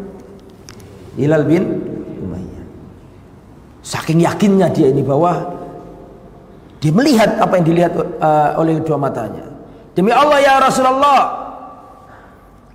Hilal 1.16 1.44
bin 1.48 1.64
Umayyah. 2.20 2.64
Saking 3.80 4.20
yakinnya 4.20 4.68
dia 4.68 4.92
ini 4.92 5.00
bahwa 5.00 5.56
dia 6.80 6.92
melihat 6.92 7.36
apa 7.36 7.60
yang 7.60 7.66
dilihat 7.68 7.92
uh, 7.96 8.60
oleh 8.60 8.80
dua 8.80 8.96
matanya. 8.96 9.44
Demi 9.92 10.12
Allah 10.12 10.40
ya 10.40 10.56
Rasulullah 10.56 11.20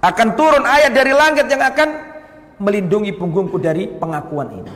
akan 0.06 0.28
turun 0.38 0.62
ayat 0.66 0.94
dari 0.94 1.14
langit 1.14 1.50
yang 1.50 1.66
akan 1.66 2.05
melindungi 2.60 3.12
punggungku 3.16 3.60
dari 3.60 3.88
pengakuan 3.88 4.48
ini. 4.52 4.72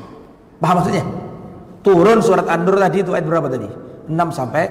Paham 0.59 0.75
maksudnya? 0.83 1.05
Turun 1.79 2.19
surat 2.19 2.47
An-Nur 2.47 2.75
tadi 2.75 2.99
itu 2.99 3.11
ayat 3.15 3.25
berapa 3.25 3.47
tadi? 3.47 3.69
6 4.09 4.15
sampai 4.35 4.63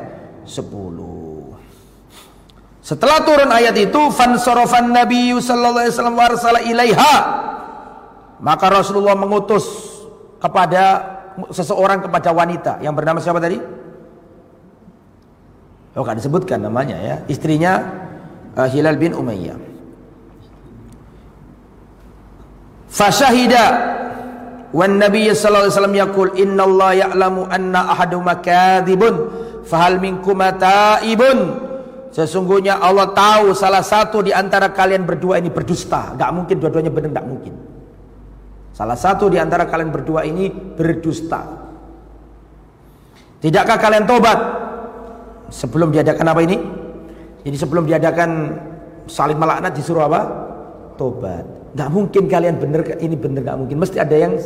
10. 0.44 1.08
Setelah 2.84 3.20
turun 3.20 3.52
ayat 3.52 3.76
itu 3.76 4.00
fansorofan 4.08 4.88
Nabi 4.96 5.36
sallallahu 5.36 5.84
alaihi 5.84 5.92
wasallam 5.92 6.16
warsala 6.16 6.60
ilaiha. 6.64 7.14
Maka 8.40 8.66
Rasulullah 8.72 9.12
mengutus 9.12 9.68
kepada 10.40 11.16
seseorang 11.52 12.00
kepada 12.08 12.32
wanita 12.32 12.80
yang 12.80 12.96
bernama 12.96 13.20
siapa 13.20 13.44
tadi? 13.44 13.60
Oh, 15.98 16.06
kan 16.06 16.16
disebutkan 16.16 16.64
namanya 16.64 16.96
ya. 16.96 17.16
Istrinya 17.28 17.82
uh, 18.56 18.68
Hilal 18.70 18.96
bin 18.96 19.12
Umayyah. 19.12 19.67
Fashahida 22.98 23.64
wan 24.74 24.98
Nabi 24.98 25.30
sallallahu 25.30 25.70
alaihi 25.70 25.76
wasallam 25.78 25.96
yaqul 26.02 26.32
inna 26.34 26.62
Allah 26.66 26.90
ya'lamu 27.06 27.46
anna 27.46 27.94
ahaduma 27.94 28.42
kadhibun 28.42 29.14
fahal 29.62 30.02
minkum 30.02 30.42
taibun 30.58 31.70
Sesungguhnya 32.08 32.82
Allah 32.82 33.14
tahu 33.14 33.54
salah 33.54 33.84
satu 33.84 34.24
di 34.24 34.34
antara 34.34 34.72
kalian 34.72 35.04
berdua 35.06 35.38
ini 35.38 35.52
berdusta. 35.52 36.16
Gak 36.16 36.32
mungkin 36.34 36.56
dua-duanya 36.56 36.88
benar, 36.88 37.20
gak 37.20 37.28
mungkin. 37.28 37.54
Salah 38.72 38.96
satu 38.96 39.28
di 39.28 39.36
antara 39.36 39.68
kalian 39.68 39.92
berdua 39.92 40.24
ini 40.24 40.48
berdusta. 40.50 41.46
Tidakkah 43.38 43.78
kalian 43.78 44.08
tobat? 44.08 44.40
sebelum 45.48 45.92
diadakan 45.92 46.26
apa 46.28 46.40
ini? 46.44 46.56
Jadi 47.44 47.56
sebelum 47.56 47.88
diadakan 47.88 48.30
saling 49.08 49.38
melaknat 49.40 49.72
disuruh 49.72 50.04
apa? 50.08 50.20
Tobat. 51.00 51.57
Gak 51.76 51.90
mungkin 51.92 52.24
kalian 52.32 52.56
benar 52.56 52.80
ini 52.96 53.16
benar 53.16 53.42
gak 53.44 53.58
mungkin. 53.60 53.76
Mesti 53.76 54.00
ada 54.00 54.16
yang 54.16 54.40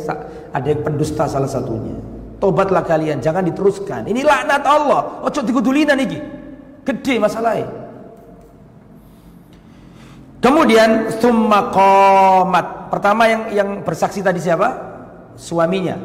ada 0.51 0.67
yang 0.67 0.81
pendusta 0.83 1.23
salah 1.27 1.47
satunya. 1.47 1.95
Tobatlah 2.43 2.83
kalian, 2.83 3.23
jangan 3.23 3.47
diteruskan. 3.47 4.03
Ini 4.03 4.19
laknat 4.27 4.63
Allah. 4.67 5.23
Ojo 5.23 5.39
dikudulinan 5.39 5.95
iki. 6.03 6.19
Gede 6.83 7.15
masalahnya. 7.15 7.71
Kemudian 10.43 11.07
summa 11.23 11.71
qamat. 11.71 12.91
Pertama 12.91 13.23
yang 13.31 13.41
yang 13.55 13.69
bersaksi 13.87 14.19
tadi 14.19 14.43
siapa? 14.43 14.75
Suaminya. 15.39 15.95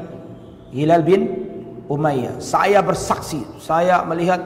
Hilal 0.71 1.03
bin 1.03 1.23
Umayyah. 1.91 2.39
Saya 2.39 2.79
bersaksi, 2.87 3.43
saya 3.59 4.07
melihat 4.07 4.39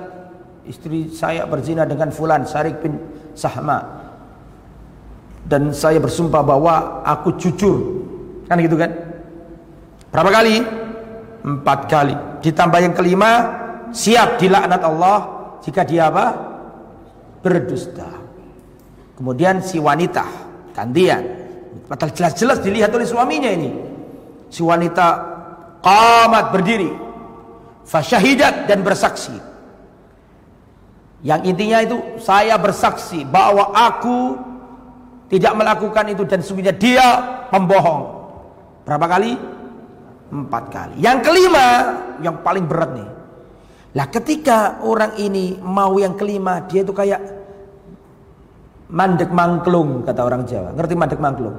istri 0.65 1.13
saya 1.13 1.45
berzina 1.45 1.85
dengan 1.85 2.09
fulan 2.09 2.49
Sarik 2.49 2.81
bin 2.81 2.97
Sahma 3.37 4.02
dan 5.47 5.75
saya 5.75 5.99
bersumpah 5.99 6.43
bahwa 6.43 7.03
aku 7.03 7.35
jujur. 7.39 8.05
Kan 8.47 8.63
gitu 8.63 8.79
kan? 8.79 8.91
Berapa 10.13 10.31
kali? 10.31 10.63
Empat 11.43 11.81
kali. 11.91 12.15
Ditambah 12.43 12.79
yang 12.79 12.95
kelima 12.95 13.31
siap 13.91 14.39
dilaknat 14.39 14.83
Allah 14.83 15.19
jika 15.63 15.83
dia 15.83 16.09
apa? 16.13 16.27
Berdusta. 17.43 18.09
Kemudian 19.19 19.63
si 19.63 19.83
wanita 19.83 20.25
gantian. 20.75 21.23
Padahal 21.89 22.13
jelas-jelas 22.15 22.59
dilihat 22.63 22.91
oleh 22.95 23.07
suaminya 23.07 23.51
ini. 23.51 23.71
Si 24.53 24.61
wanita 24.61 25.07
qamat 25.83 26.53
berdiri 26.53 26.93
fasyahidat 27.87 28.71
dan 28.71 28.81
bersaksi. 28.87 29.35
Yang 31.23 31.41
intinya 31.55 31.79
itu 31.83 31.99
saya 32.19 32.59
bersaksi 32.59 33.23
bahwa 33.23 33.71
aku 33.71 34.35
tidak 35.33 35.53
melakukan 35.57 36.13
itu 36.13 36.29
dan 36.29 36.45
sungguhnya 36.45 36.77
dia 36.77 37.01
pembohong. 37.49 38.05
Berapa 38.85 39.17
kali? 39.17 39.33
Empat 40.29 40.65
kali. 40.69 40.95
Yang 41.01 41.19
kelima, 41.25 41.67
yang 42.21 42.37
paling 42.45 42.69
berat 42.69 42.93
nih. 42.93 43.09
Lah 43.97 44.07
ketika 44.13 44.85
orang 44.85 45.17
ini 45.17 45.57
mau 45.65 45.97
yang 45.97 46.21
kelima, 46.21 46.61
dia 46.69 46.85
itu 46.85 46.93
kayak 46.93 47.21
mandek 48.93 49.33
mangklung 49.33 50.05
kata 50.05 50.21
orang 50.21 50.45
Jawa. 50.45 50.77
Ngerti 50.77 50.95
mandek 51.01 51.21
mangklung? 51.21 51.57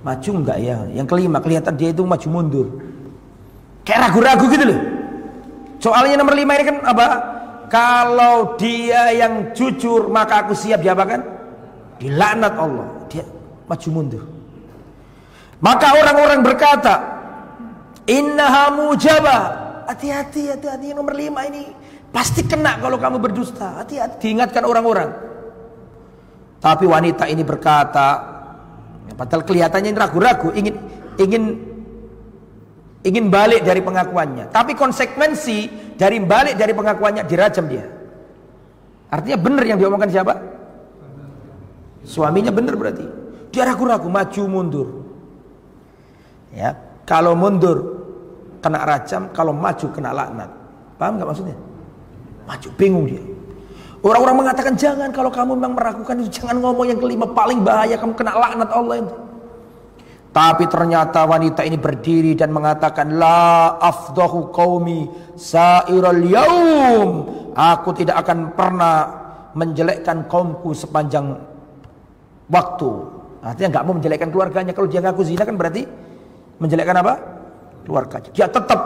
Maju 0.00 0.30
enggak 0.40 0.58
ya? 0.64 0.88
Yang 0.88 1.06
kelima 1.12 1.44
kelihatan 1.44 1.76
dia 1.76 1.92
itu 1.92 2.00
maju 2.00 2.28
mundur. 2.32 2.66
Kayak 3.84 4.08
ragu-ragu 4.08 4.44
gitu 4.48 4.64
loh. 4.64 4.80
Soalnya 5.84 6.24
nomor 6.24 6.32
lima 6.32 6.56
ini 6.56 6.64
kan 6.64 6.80
apa? 6.80 7.06
Kalau 7.68 8.56
dia 8.56 9.12
yang 9.12 9.52
jujur 9.52 10.08
maka 10.08 10.48
aku 10.48 10.56
siap 10.56 10.80
diapakan? 10.80 11.37
Dilaknat 11.98 12.54
Allah. 12.54 12.88
Dia 13.10 13.26
maju 13.66 13.88
mundur. 13.92 14.24
Maka 15.58 15.98
orang-orang 15.98 16.40
berkata, 16.46 16.94
Innaha 18.08 18.72
mujabah. 18.72 19.42
Hati-hati, 19.84 20.48
hati-hati 20.52 20.96
nomor 20.96 21.12
lima 21.12 21.44
ini 21.44 21.68
pasti 22.08 22.44
kena 22.44 22.80
kalau 22.80 22.96
kamu 22.96 23.20
berdusta. 23.20 23.84
Hati-hati 23.84 24.16
diingatkan 24.24 24.64
orang-orang. 24.64 25.12
Tapi 26.58 26.84
wanita 26.88 27.28
ini 27.28 27.44
berkata, 27.44 28.08
padahal 29.14 29.44
kelihatannya 29.44 29.94
ragu-ragu, 29.94 30.50
ingin 30.56 30.74
ingin 31.20 31.44
ingin 33.04 33.24
balik 33.28 33.62
dari 33.62 33.84
pengakuannya. 33.84 34.50
Tapi 34.50 34.72
konsekuensi 34.74 35.68
dari 35.94 36.18
balik 36.18 36.56
dari 36.56 36.72
pengakuannya 36.72 37.22
dirajam 37.28 37.68
dia. 37.68 37.86
Artinya 39.08 39.38
benar 39.40 39.64
yang 39.64 39.78
diomongkan 39.80 40.10
siapa? 40.12 40.34
Suaminya 42.08 42.48
benar 42.48 42.72
berarti. 42.72 43.04
Dia 43.52 43.68
ragu-ragu, 43.68 44.08
maju 44.08 44.42
mundur. 44.48 44.88
Ya, 46.56 46.72
kalau 47.04 47.36
mundur 47.36 48.00
kena 48.64 48.80
rajam, 48.88 49.28
kalau 49.36 49.52
maju 49.52 49.86
kena 49.92 50.16
laknat. 50.16 50.50
Paham 50.96 51.20
nggak 51.20 51.28
maksudnya? 51.28 51.56
Maju 52.48 52.68
bingung 52.80 53.04
dia. 53.04 53.20
Orang-orang 54.00 54.46
mengatakan 54.46 54.72
jangan 54.78 55.12
kalau 55.12 55.28
kamu 55.28 55.58
memang 55.58 55.74
meragukan 55.76 56.16
itu 56.22 56.40
jangan 56.40 56.62
ngomong 56.62 56.86
yang 56.88 56.98
kelima 57.02 57.28
paling 57.28 57.60
bahaya 57.60 58.00
kamu 58.00 58.16
kena 58.16 58.32
laknat 58.32 58.70
Allah 58.72 58.96
itu. 59.04 59.14
Tapi 60.28 60.64
ternyata 60.70 61.26
wanita 61.26 61.66
ini 61.66 61.76
berdiri 61.76 62.32
dan 62.38 62.54
mengatakan 62.54 63.18
la 63.18 63.74
afdahu 63.82 64.54
qaumi 64.54 65.10
sairal 65.34 66.22
yaum. 66.24 67.10
Aku 67.58 67.90
tidak 67.90 68.22
akan 68.22 68.54
pernah 68.54 68.96
menjelekkan 69.58 70.30
kaumku 70.30 70.70
sepanjang 70.78 71.57
waktu. 72.48 72.90
Artinya 73.44 73.68
nggak 73.78 73.84
mau 73.86 73.94
menjelekkan 73.96 74.28
keluarganya. 74.34 74.72
Kalau 74.74 74.88
dia 74.90 75.00
ngaku 75.04 75.22
zina 75.24 75.46
kan 75.46 75.54
berarti 75.54 75.86
menjelekkan 76.58 76.96
apa? 77.00 77.14
Keluarganya. 77.86 78.30
Dia 78.34 78.46
tetap 78.50 78.80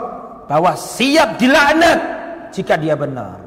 bahwa 0.45 0.71
siap 0.77 1.41
dilaknat 1.41 1.99
jika 2.53 2.77
dia 2.77 2.93
benar. 2.93 3.41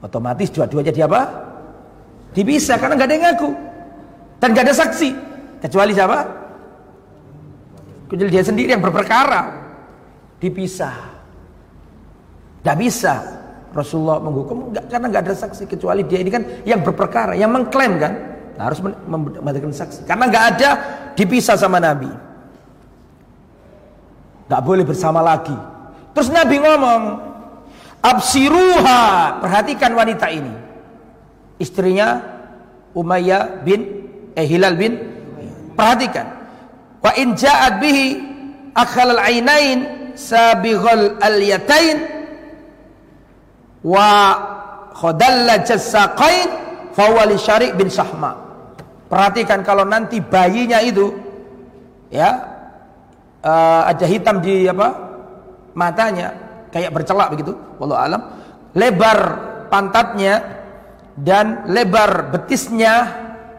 Otomatis 0.00 0.48
dua-duanya 0.50 0.90
dia 0.90 1.06
apa? 1.06 1.22
Dipisah 2.32 2.76
karena 2.78 2.94
nggak 2.96 3.08
ada 3.08 3.14
yang 3.14 3.24
ngaku 3.30 3.50
dan 4.40 4.48
nggak 4.54 4.64
ada 4.70 4.74
saksi 4.74 5.10
kecuali 5.60 5.92
siapa? 5.92 6.18
Kecuali 8.10 8.30
dia 8.32 8.42
sendiri 8.42 8.74
yang 8.74 8.82
berperkara 8.82 9.42
dipisah. 10.40 10.96
Gak 12.60 12.76
bisa 12.76 13.14
Rasulullah 13.72 14.20
menghukum 14.20 14.74
gak, 14.74 14.90
karena 14.90 15.06
nggak 15.08 15.22
ada 15.30 15.34
saksi 15.36 15.64
kecuali 15.64 16.04
dia 16.04 16.20
ini 16.20 16.28
kan 16.28 16.42
yang 16.66 16.84
berperkara, 16.84 17.38
yang 17.38 17.54
mengklaim 17.54 17.96
kan 17.96 18.12
harus 18.68 18.80
memberikan 19.40 19.72
saksi 19.72 20.04
karena 20.04 20.28
nggak 20.28 20.44
ada 20.56 20.70
dipisah 21.16 21.56
sama 21.56 21.80
Nabi. 21.80 22.10
Nggak 24.50 24.62
boleh 24.66 24.82
bersama 24.82 25.22
lagi. 25.22 25.54
Terus 26.10 26.28
Nabi 26.34 26.58
ngomong, 26.58 27.02
absiruha, 28.02 29.38
perhatikan 29.38 29.94
wanita 29.94 30.26
ini. 30.26 30.50
Istrinya 31.62 32.18
Umayyah 32.90 33.62
bin 33.62 34.10
eh 34.34 34.42
Hilal 34.42 34.74
bin 34.74 34.98
perhatikan. 35.78 36.26
Wa 36.98 37.14
in 37.14 37.38
ja'at 37.38 37.78
bihi 37.78 38.18
akhal 38.74 39.14
al-ainain 39.14 40.12
sabighul 40.18 41.16
alyatain 41.22 41.96
wa 43.86 44.08
khadalla 44.98 45.62
jasaqain 45.62 46.50
fawali 46.92 47.38
syarik 47.38 47.78
bin 47.78 47.88
sahma 47.88 48.49
perhatikan 49.10 49.66
kalau 49.66 49.82
nanti 49.82 50.22
bayinya 50.22 50.78
itu 50.78 51.10
ya 52.14 52.30
uh, 53.42 53.82
ada 53.90 54.06
hitam 54.06 54.38
di 54.38 54.70
apa 54.70 54.88
matanya 55.74 56.32
kayak 56.70 56.94
bercelak 56.94 57.34
begitu 57.34 57.52
wallahu 57.82 57.98
alam 57.98 58.22
lebar 58.78 59.18
pantatnya 59.66 60.62
dan 61.18 61.66
lebar 61.66 62.30
betisnya 62.30 62.94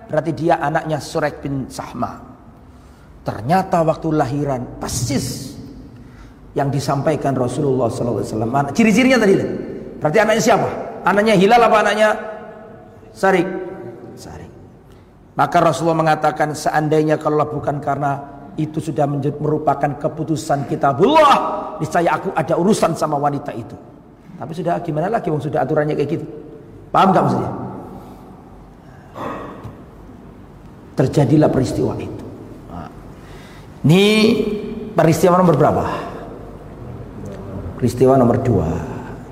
berarti 0.08 0.32
dia 0.32 0.58
anaknya 0.64 1.04
Surek 1.04 1.44
bin 1.44 1.68
Sahma 1.68 2.16
ternyata 3.28 3.84
waktu 3.84 4.08
lahiran 4.16 4.80
persis 4.80 5.52
yang 6.52 6.68
disampaikan 6.68 7.32
Rasulullah 7.32 7.88
SAW. 7.88 8.76
Ciri-cirinya 8.76 9.20
tadi. 9.20 9.36
Berarti 10.04 10.18
anaknya 10.20 10.44
siapa? 10.44 10.70
Anaknya 11.08 11.34
Hilal 11.40 11.62
apa 11.64 11.78
anaknya? 11.80 12.10
Sarik. 13.16 13.48
Maka 15.42 15.58
Rasulullah 15.58 15.98
mengatakan 15.98 16.54
seandainya 16.54 17.18
kalau 17.18 17.42
bukan 17.50 17.82
karena 17.82 18.22
itu 18.62 18.78
sudah 18.78 19.10
merupakan 19.10 19.98
keputusan 19.98 20.70
kitabullah, 20.70 21.34
niscaya 21.82 22.14
aku 22.14 22.30
ada 22.38 22.54
urusan 22.62 22.94
sama 22.94 23.18
wanita 23.18 23.50
itu. 23.58 23.74
Tapi 24.38 24.52
sudah 24.54 24.78
gimana 24.86 25.10
lagi 25.10 25.34
wong 25.34 25.42
sudah 25.42 25.66
aturannya 25.66 25.98
kayak 25.98 26.10
gitu. 26.14 26.26
Paham 26.94 27.10
gak 27.10 27.24
maksudnya? 27.26 27.52
Terjadilah 30.94 31.50
peristiwa 31.50 31.98
itu. 31.98 32.26
Nah, 32.70 32.90
ini 33.90 34.06
peristiwa 34.94 35.42
nomor 35.42 35.58
berapa? 35.58 36.12
peristiwa 37.82 38.14
nomor 38.14 38.38
dua 38.46 38.70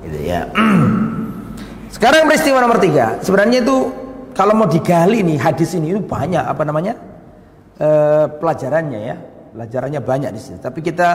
gitu 0.01 0.25
ya 0.25 0.49
sekarang 1.93 2.25
peristiwa 2.25 2.57
nomor 2.57 2.81
tiga 2.81 3.21
sebenarnya 3.21 3.61
itu 3.61 3.93
kalau 4.39 4.55
mau 4.55 4.67
digali 4.71 5.19
nih 5.19 5.35
hadis 5.35 5.75
ini 5.75 5.91
itu 5.91 5.99
banyak 5.99 6.39
apa 6.39 6.63
namanya 6.63 6.95
e, 7.75 7.89
pelajarannya 8.39 8.99
ya 9.03 9.15
pelajarannya 9.51 9.99
banyak 9.99 10.31
di 10.31 10.39
sini 10.39 10.57
tapi 10.63 10.79
kita 10.79 11.09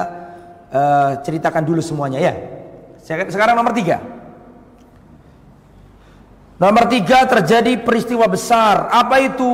e, 0.69 0.81
ceritakan 1.25 1.65
dulu 1.65 1.81
semuanya 1.81 2.21
ya 2.21 2.37
sekarang 3.33 3.57
nomor 3.57 3.73
tiga 3.73 3.97
nomor 6.61 6.85
tiga 6.93 7.25
terjadi 7.25 7.81
peristiwa 7.81 8.29
besar 8.29 8.93
apa 8.93 9.17
itu 9.25 9.53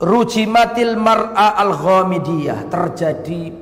Rujimatil 0.00 0.96
mar'a 0.96 1.60
al-ghamidiyah 1.60 2.72
terjadi 2.72 3.52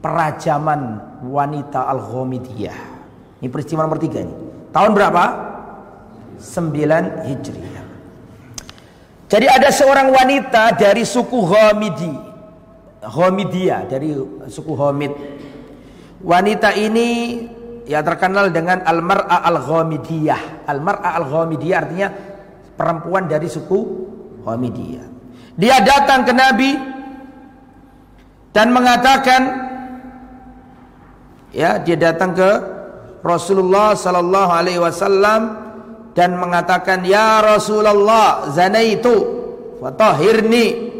perajaman 0.00 0.80
wanita 1.26 1.90
Al-Ghamidiyah. 1.90 2.78
Ini 3.42 3.48
peristiwa 3.50 3.82
nomor 3.84 3.98
tiga 3.98 4.22
ini. 4.22 4.34
Tahun 4.70 4.90
berapa? 4.94 5.24
9 6.38 7.26
Hijriah. 7.26 7.75
Jadi 9.26 9.46
ada 9.50 9.68
seorang 9.74 10.14
wanita 10.14 10.78
dari 10.78 11.02
suku 11.02 11.42
Ghamidi. 11.42 12.14
Ghamidiyah 13.02 13.90
dari 13.90 14.14
suku 14.46 14.72
Ghamid. 14.74 15.12
Wanita 16.22 16.70
ini 16.78 17.42
ya 17.86 18.02
terkenal 18.06 18.54
dengan 18.54 18.86
Al-Mar'a 18.86 19.42
Al-Ghamidiyah. 19.50 20.66
Al-Mar'a 20.70 21.18
Al-Ghamidiyah 21.18 21.78
artinya 21.78 22.08
perempuan 22.78 23.26
dari 23.26 23.50
suku 23.50 23.78
Ghamidiyah. 24.46 25.06
Dia 25.58 25.82
datang 25.82 26.22
ke 26.22 26.30
Nabi 26.30 26.70
dan 28.54 28.70
mengatakan 28.70 29.42
ya 31.50 31.82
dia 31.82 31.98
datang 31.98 32.30
ke 32.30 32.50
Rasulullah 33.26 33.98
sallallahu 33.98 34.50
alaihi 34.54 34.78
wasallam 34.78 35.65
dan 36.16 36.40
mengatakan 36.40 37.04
ya 37.04 37.44
Rasulullah 37.44 38.48
zanaitu 38.48 39.12
fatahhirni. 39.84 40.96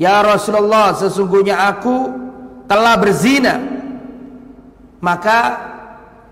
Ya 0.00 0.24
Rasulullah 0.24 0.96
sesungguhnya 0.96 1.68
aku 1.68 2.08
telah 2.64 2.96
berzina. 2.96 3.60
Maka 5.04 5.38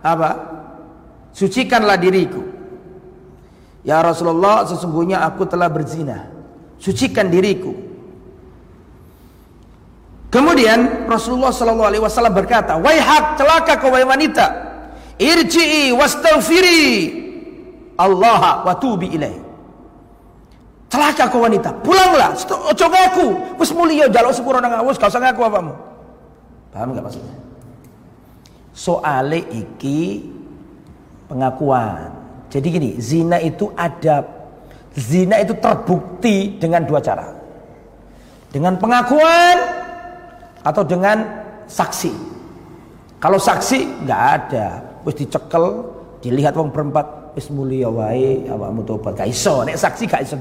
apa? 0.01 0.31
Sucikanlah 1.37 2.01
diriku. 2.01 2.41
Ya 3.85 4.01
Rasulullah 4.01 4.65
sesungguhnya 4.65 5.21
aku 5.29 5.45
telah 5.45 5.69
berzina. 5.69 6.33
Sucikan 6.81 7.29
diriku. 7.29 7.77
Kemudian 10.33 11.05
Rasulullah 11.09 11.53
Shallallahu 11.53 11.89
Alaihi 11.93 12.05
Wasallam 12.05 12.37
berkata, 12.37 12.81
Waihak 12.81 13.37
celaka 13.37 13.81
kau 13.81 13.93
wanita, 13.93 14.45
irji'i 15.17 15.93
wastaghfiri 15.93 17.28
Allah 17.99 18.63
wa 18.63 18.75
tubi 18.79 19.11
ilaih. 19.11 19.49
Celaka 20.89 21.29
kau 21.29 21.45
wanita, 21.45 21.69
pulanglah, 21.85 22.33
ojo 22.49 22.87
ngaku, 22.89 23.27
wis 23.61 23.71
mulia 23.77 24.09
jaluk 24.09 24.33
sepuro 24.33 24.57
nang 24.57 24.81
awus, 24.81 24.97
kau 24.97 25.05
usah 25.05 25.21
ngaku 25.21 25.45
apamu. 25.45 25.77
Paham 26.73 26.97
enggak 26.97 27.05
maksudnya? 27.13 27.35
Soale 28.73 29.45
iki 29.53 30.25
pengakuan. 31.29 32.09
Jadi 32.49 32.67
gini, 32.73 32.91
zina 32.97 33.37
itu 33.37 33.69
ada 33.77 34.25
zina 34.97 35.45
itu 35.45 35.53
terbukti 35.61 36.57
dengan 36.57 36.89
dua 36.89 37.05
cara. 37.05 37.37
Dengan 38.49 38.81
pengakuan 38.81 39.57
atau 40.65 40.81
dengan 40.89 41.21
saksi. 41.69 42.13
Kalau 43.21 43.37
saksi 43.37 44.09
nggak 44.09 44.23
ada, 44.41 44.67
wis 45.05 45.21
dicekel, 45.21 45.85
dilihat 46.25 46.57
wong 46.57 46.73
berempat, 46.73 47.28
wis 47.37 47.49
mulia 47.53 47.89
wae 47.91 48.47
awakmu 48.49 48.85
tobat 48.85 49.19
gak 49.19 49.29
iso. 49.29 49.65
Nek 49.67 49.77
saksi 49.77 50.05
gak 50.09 50.23
iso 50.25 50.35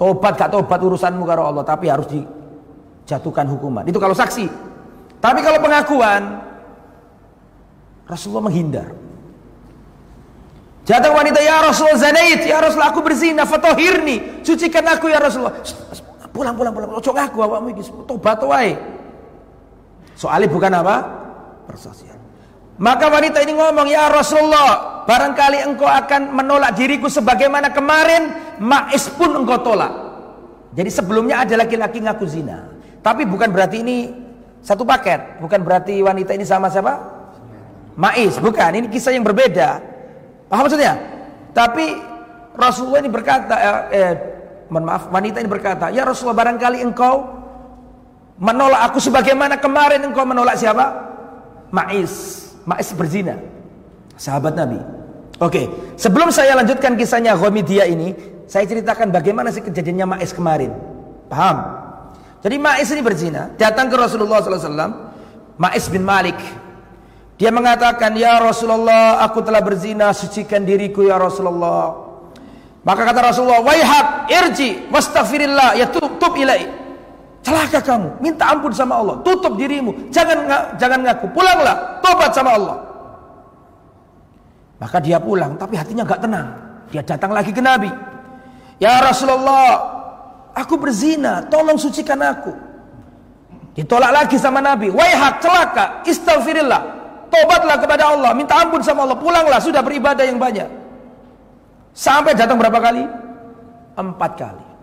tobat 0.00 0.34
gak 0.34 0.50
tobat 0.52 0.80
urusanmu 0.80 1.24
karo 1.26 1.46
Allah, 1.48 1.64
tapi 1.66 1.90
harus 1.90 2.06
dijatuhkan 2.08 3.46
hukuman. 3.50 3.84
Itu 3.86 4.00
kalau 4.00 4.14
saksi. 4.14 4.46
Tapi 5.20 5.40
kalau 5.40 5.58
pengakuan 5.58 6.42
Rasulullah 8.06 8.46
menghindar. 8.46 8.88
Jatuh 10.86 11.10
wanita 11.10 11.42
ya 11.42 11.66
Rasulullah 11.66 11.98
zanait, 11.98 12.46
ya 12.46 12.62
Rasulullah 12.62 12.94
aku 12.94 13.02
berzina, 13.02 13.42
fatohirni, 13.42 14.46
sucikan 14.46 14.86
aku 14.86 15.10
ya 15.10 15.18
Rasulullah. 15.18 15.58
Pulang 16.30 16.54
pulang 16.54 16.70
pulang, 16.70 16.94
ojo 16.94 17.10
ngaku 17.10 17.38
awakmu 17.42 17.68
iki 17.74 17.82
tobat 18.06 18.38
wae. 18.46 18.78
Soalnya 20.14 20.46
bukan 20.46 20.72
apa? 20.72 20.96
Persaksian. 21.66 22.16
Maka 22.76 23.08
wanita 23.08 23.40
ini 23.40 23.56
ngomong, 23.56 23.88
ya 23.88 24.12
Rasulullah, 24.12 25.04
barangkali 25.08 25.64
engkau 25.64 25.88
akan 25.88 26.36
menolak 26.36 26.76
diriku 26.76 27.08
sebagaimana 27.08 27.72
kemarin, 27.72 28.36
Ma'is 28.60 29.08
pun 29.16 29.32
engkau 29.32 29.64
tolak. 29.64 29.92
Jadi 30.76 30.90
sebelumnya 30.92 31.40
ada 31.40 31.56
laki-laki 31.56 32.04
ngaku 32.04 32.28
zina. 32.28 32.68
Tapi 33.00 33.24
bukan 33.24 33.48
berarti 33.48 33.80
ini 33.80 34.12
satu 34.60 34.84
paket. 34.84 35.40
Bukan 35.40 35.64
berarti 35.64 36.04
wanita 36.04 36.36
ini 36.36 36.44
sama 36.44 36.68
siapa? 36.68 37.00
Ma'is, 37.96 38.36
bukan. 38.36 38.70
Ini 38.76 38.86
kisah 38.92 39.16
yang 39.16 39.24
berbeda. 39.24 39.80
Paham 40.52 40.68
maksudnya? 40.68 41.00
Tapi 41.56 41.96
Rasulullah 42.52 43.00
ini 43.00 43.08
berkata, 43.08 43.54
eh, 43.56 43.76
eh, 43.96 44.12
mohon 44.68 44.84
maaf, 44.84 45.08
wanita 45.08 45.40
ini 45.40 45.48
berkata, 45.48 45.88
ya 45.88 46.04
Rasulullah 46.04 46.44
barangkali 46.44 46.84
engkau 46.84 47.24
menolak 48.36 48.92
aku 48.92 49.00
sebagaimana 49.00 49.56
kemarin 49.56 50.04
engkau 50.04 50.28
menolak 50.28 50.60
siapa? 50.60 50.92
Ma'is. 51.72 52.45
Ma'is 52.66 52.90
berzina. 52.92 53.38
Sahabat 54.18 54.58
Nabi. 54.58 54.82
Oke, 55.38 55.68
sebelum 55.94 56.34
saya 56.34 56.56
lanjutkan 56.58 56.98
kisahnya 56.98 57.36
Ghamidiyah 57.38 57.86
ini, 57.86 58.12
saya 58.50 58.66
ceritakan 58.66 59.14
bagaimana 59.14 59.54
sih 59.54 59.62
kejadiannya 59.62 60.06
Ma'is 60.16 60.32
kemarin. 60.34 60.72
Paham? 61.30 61.56
Jadi 62.42 62.56
Ma'is 62.56 62.88
ini 62.90 63.02
berzina, 63.02 63.52
datang 63.54 63.86
ke 63.86 63.96
Rasulullah 63.96 64.42
SAW. 64.42 64.92
Ma'is 65.56 65.86
bin 65.88 66.04
Malik. 66.04 66.36
Dia 67.36 67.52
mengatakan, 67.52 68.16
Ya 68.16 68.40
Rasulullah, 68.40 69.20
aku 69.20 69.44
telah 69.44 69.60
berzina, 69.60 70.12
sucikan 70.16 70.64
diriku 70.64 71.04
ya 71.04 71.20
Rasulullah. 71.20 71.92
Maka 72.80 73.02
kata 73.02 73.20
Rasulullah, 73.34 73.60
Waihak, 73.60 74.32
irji, 74.32 74.88
wastaghfirillah, 74.88 75.76
ya 75.76 75.86
tub, 75.92 76.16
tub 76.16 76.32
ilai. 76.32 76.85
Celaka 77.46 77.78
kamu, 77.78 78.18
minta 78.18 78.50
ampun 78.50 78.74
sama 78.74 78.98
Allah, 78.98 79.22
tutup 79.22 79.54
dirimu, 79.54 80.10
jangan 80.10 80.50
jangan 80.82 80.98
ngaku, 80.98 81.30
pulanglah, 81.30 82.02
tobat 82.02 82.34
sama 82.34 82.58
Allah. 82.58 82.76
Maka 84.82 84.98
dia 84.98 85.22
pulang, 85.22 85.54
tapi 85.54 85.78
hatinya 85.78 86.02
gak 86.02 86.26
tenang. 86.26 86.50
Dia 86.90 87.06
datang 87.06 87.30
lagi 87.30 87.54
ke 87.54 87.62
Nabi. 87.62 87.86
Ya 88.82 88.98
Rasulullah, 88.98 89.78
aku 90.58 90.74
berzina, 90.74 91.46
tolong 91.46 91.78
sucikan 91.78 92.18
aku. 92.18 92.50
Ditolak 93.78 94.10
lagi 94.10 94.42
sama 94.42 94.58
Nabi. 94.58 94.90
Waihak, 94.90 95.38
celaka, 95.38 96.02
istighfirillah. 96.02 96.82
Tobatlah 97.30 97.78
kepada 97.78 98.10
Allah, 98.10 98.34
minta 98.34 98.58
ampun 98.58 98.82
sama 98.82 99.06
Allah, 99.06 99.22
pulanglah, 99.22 99.62
sudah 99.62 99.86
beribadah 99.86 100.26
yang 100.26 100.42
banyak. 100.42 100.66
Sampai 101.94 102.34
datang 102.34 102.58
berapa 102.58 102.82
kali? 102.82 103.06
Empat 103.94 104.32
kali. 104.34 104.75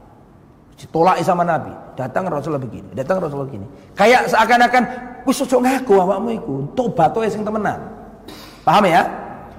Ditolak 0.77 1.21
sama 1.21 1.45
Nabi. 1.45 1.71
Datang 1.93 2.25
Rasulullah 2.25 2.61
begini, 2.61 2.89
datang 2.97 3.21
Rasulullah 3.21 3.45
begini. 3.45 3.67
Kayak 3.93 4.33
seakan-akan 4.33 4.83
wis 5.29 5.41
ojo 5.45 5.61
ngaku 5.61 5.93
awakmu 5.93 6.29
iku, 6.33 6.53
tobat 6.73 7.13
wae 7.13 7.29
sing 7.29 7.45
temenan. 7.45 7.77
Paham 8.65 8.89
ya? 8.89 9.05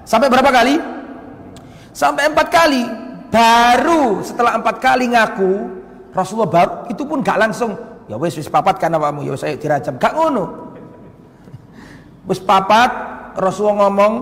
Sampai 0.03 0.27
berapa 0.27 0.51
kali? 0.51 0.75
Sampai 1.95 2.27
empat 2.27 2.47
kali. 2.51 2.83
Baru 3.31 4.23
setelah 4.23 4.59
empat 4.59 4.79
kali 4.79 5.11
ngaku, 5.11 5.51
Rasulullah 6.11 6.51
baru 6.51 6.71
itu 6.91 7.03
pun 7.03 7.19
gak 7.19 7.35
langsung 7.35 7.75
ya 8.07 8.15
wis 8.15 8.37
wis 8.37 8.47
papat 8.47 8.79
kan 8.79 8.91
awakmu 8.95 9.23
ya 9.23 9.35
saya 9.35 9.55
dirajam. 9.55 9.95
Gak 9.95 10.13
ngono. 10.15 10.45
Wis 12.27 12.39
papat 12.43 12.91
Rasulullah 13.39 13.87
ngomong 13.87 14.13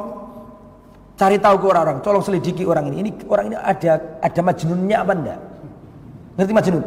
cari 1.13 1.37
tahu 1.37 1.55
ke 1.61 1.65
orang-orang, 1.69 1.97
tolong 2.01 2.23
selidiki 2.25 2.65
orang 2.65 2.89
ini. 2.89 2.95
Ini 3.05 3.11
orang 3.29 3.45
ini 3.53 3.57
ada 3.57 4.21
ada 4.21 4.41
majnunnya 4.41 4.97
apa 5.01 5.13
enggak? 5.13 5.39
Ngerti 6.33 6.53
Majnun? 6.53 6.83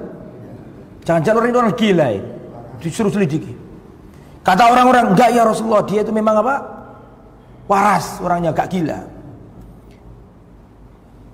Jangan-jangan 1.07 1.39
orang 1.39 1.51
ini 1.51 1.59
orang 1.59 1.75
gila 1.79 2.07
ya. 2.11 2.23
Disuruh 2.83 3.13
selidiki. 3.15 3.53
Kata 4.43 4.63
orang-orang, 4.71 5.15
enggak 5.15 5.31
ya 5.35 5.43
Rasulullah, 5.43 5.83
dia 5.87 6.03
itu 6.03 6.15
memang 6.15 6.39
apa? 6.43 6.55
Waras, 7.67 8.23
orangnya 8.23 8.55
gak 8.55 8.71
gila. 8.71 8.99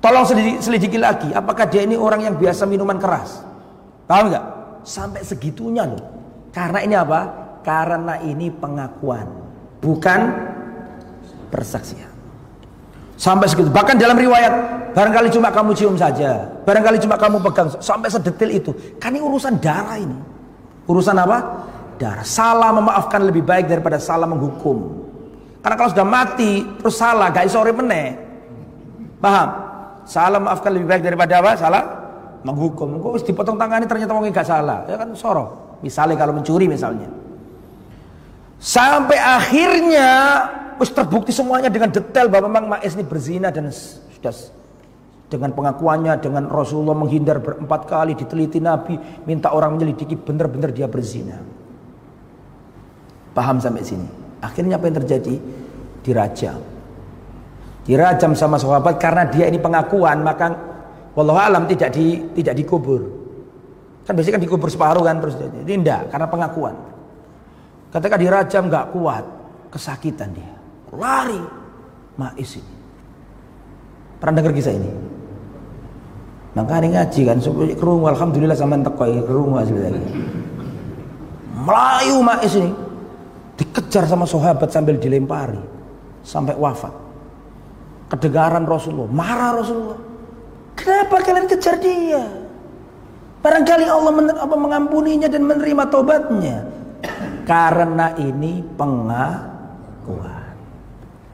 Tolong 0.01 0.25
selidiki, 0.25 0.59
selidiki 0.61 0.99
lagi, 1.01 1.29
apakah 1.33 1.69
dia 1.69 1.85
ini 1.85 1.97
orang 1.97 2.25
yang 2.25 2.35
biasa 2.37 2.65
minuman 2.65 2.97
keras? 2.97 3.45
Paham 4.09 4.33
enggak? 4.33 4.45
Sampai 4.85 5.21
segitunya 5.25 5.89
loh. 5.89 6.01
Karena 6.53 6.79
ini 6.85 6.95
apa? 6.97 7.21
Karena 7.65 8.21
ini 8.21 8.53
pengakuan, 8.53 9.25
bukan 9.81 10.21
persaksian. 11.49 12.12
Sampai 13.23 13.47
segitu. 13.47 13.71
Bahkan 13.71 14.03
dalam 14.03 14.19
riwayat, 14.19 14.51
barangkali 14.99 15.31
cuma 15.31 15.55
kamu 15.55 15.79
cium 15.79 15.95
saja. 15.95 16.43
Barangkali 16.67 16.99
cuma 16.99 17.15
kamu 17.15 17.39
pegang. 17.47 17.71
Sampai 17.79 18.11
sedetil 18.11 18.51
itu. 18.51 18.75
Kan 18.99 19.15
ini 19.15 19.23
urusan 19.23 19.63
darah 19.63 19.95
ini. 19.95 20.19
Urusan 20.91 21.15
apa? 21.15 21.39
Darah. 22.03 22.27
Salah 22.27 22.75
memaafkan 22.75 23.23
lebih 23.23 23.47
baik 23.47 23.71
daripada 23.71 24.03
salah 24.03 24.27
menghukum. 24.27 25.07
Karena 25.63 25.79
kalau 25.79 25.91
sudah 25.95 26.03
mati, 26.03 26.67
terus 26.83 26.99
salah, 26.99 27.31
gak 27.31 27.47
iso 27.47 27.63
meneh. 27.63 28.19
Paham? 29.23 29.49
Salah 30.03 30.43
memaafkan 30.43 30.75
lebih 30.75 30.91
baik 30.91 31.03
daripada 31.07 31.39
apa? 31.39 31.55
Salah 31.55 31.83
menghukum. 32.43 32.99
Kok 32.99 33.23
dipotong 33.23 33.55
tangannya 33.55 33.87
ternyata 33.87 34.19
wong 34.19 34.35
gak 34.35 34.51
salah. 34.51 34.83
Ya 34.91 34.99
kan 34.99 35.15
soro. 35.15 35.79
Misalnya 35.79 36.19
kalau 36.19 36.35
mencuri 36.35 36.67
misalnya. 36.67 37.07
Sampai 38.59 39.23
akhirnya 39.23 40.11
Terus 40.79 40.91
terbukti 40.95 41.31
semuanya 41.35 41.71
dengan 41.71 41.91
detail 41.91 42.27
bahwa 42.27 42.51
memang 42.51 42.65
Ma'is 42.77 42.95
ini 42.99 43.05
berzina 43.07 43.53
dan 43.55 43.71
sudah 43.71 44.35
dengan 45.33 45.51
pengakuannya 45.57 46.21
dengan 46.21 46.45
Rasulullah 46.53 46.93
menghindar 46.93 47.41
berempat 47.41 47.89
kali 47.89 48.13
diteliti 48.13 48.61
Nabi 48.61 49.01
minta 49.25 49.49
orang 49.57 49.81
menyelidiki 49.81 50.21
benar-benar 50.21 50.77
dia 50.77 50.85
berzina. 50.85 51.41
Paham 53.33 53.57
sampai 53.57 53.81
sini? 53.81 54.05
Akhirnya 54.45 54.77
apa 54.77 54.93
yang 54.93 54.97
terjadi? 55.01 55.35
Dirajam. 56.05 56.61
Dirajam 57.89 58.37
sama 58.37 58.61
sahabat 58.61 59.01
karena 59.01 59.25
dia 59.25 59.49
ini 59.49 59.57
pengakuan 59.57 60.21
maka 60.21 60.53
wallahu 61.17 61.41
alam 61.41 61.65
tidak 61.65 61.97
di 61.97 62.29
tidak 62.37 62.61
dikubur. 62.61 63.01
Kan 64.05 64.13
biasanya 64.13 64.37
kan 64.37 64.45
dikubur 64.45 64.69
separuh 64.69 65.05
kan 65.09 65.17
terus 65.17 65.41
enggak 65.65 66.13
karena 66.13 66.29
pengakuan. 66.29 66.77
Ketika 67.89 68.17
dirajam 68.21 68.69
nggak 68.69 68.87
kuat, 68.93 69.25
kesakitan 69.73 70.37
dia 70.37 70.52
lari 70.93 71.41
Ma'is 72.21 72.61
ini. 72.61 72.75
Pernah 74.21 74.35
dengar 74.39 74.53
kisah 74.53 74.77
ini? 74.77 74.91
Makanya 76.53 77.01
ngaji 77.01 77.21
kan, 77.25 77.41
kerungu, 77.81 78.07
alhamdulillah 78.13 78.53
sama 78.53 78.77
teko 78.77 79.09
ya 79.09 79.25
kerungu 79.25 79.57
asli 79.57 79.81
lagi. 79.81 80.05
Melayu 81.57 82.17
Ma'is 82.21 82.55
ini 82.61 82.73
dikejar 83.57 84.05
sama 84.05 84.29
sahabat 84.29 84.69
sambil 84.69 85.01
dilempari 85.01 85.59
sampai 86.21 86.53
wafat. 86.55 86.93
Kedengaran 88.13 88.69
Rasulullah, 88.69 89.09
marah 89.09 89.57
Rasulullah. 89.57 90.01
Kenapa 90.77 91.25
kalian 91.25 91.49
kejar 91.49 91.81
dia? 91.81 92.21
Barangkali 93.41 93.89
Allah 93.89 94.13
apa, 94.37 94.55
mengampuninya 94.55 95.33
dan 95.33 95.49
menerima 95.49 95.89
tobatnya. 95.89 96.69
Karena 97.49 98.13
ini 98.21 98.61
pengakuan. 98.77 100.42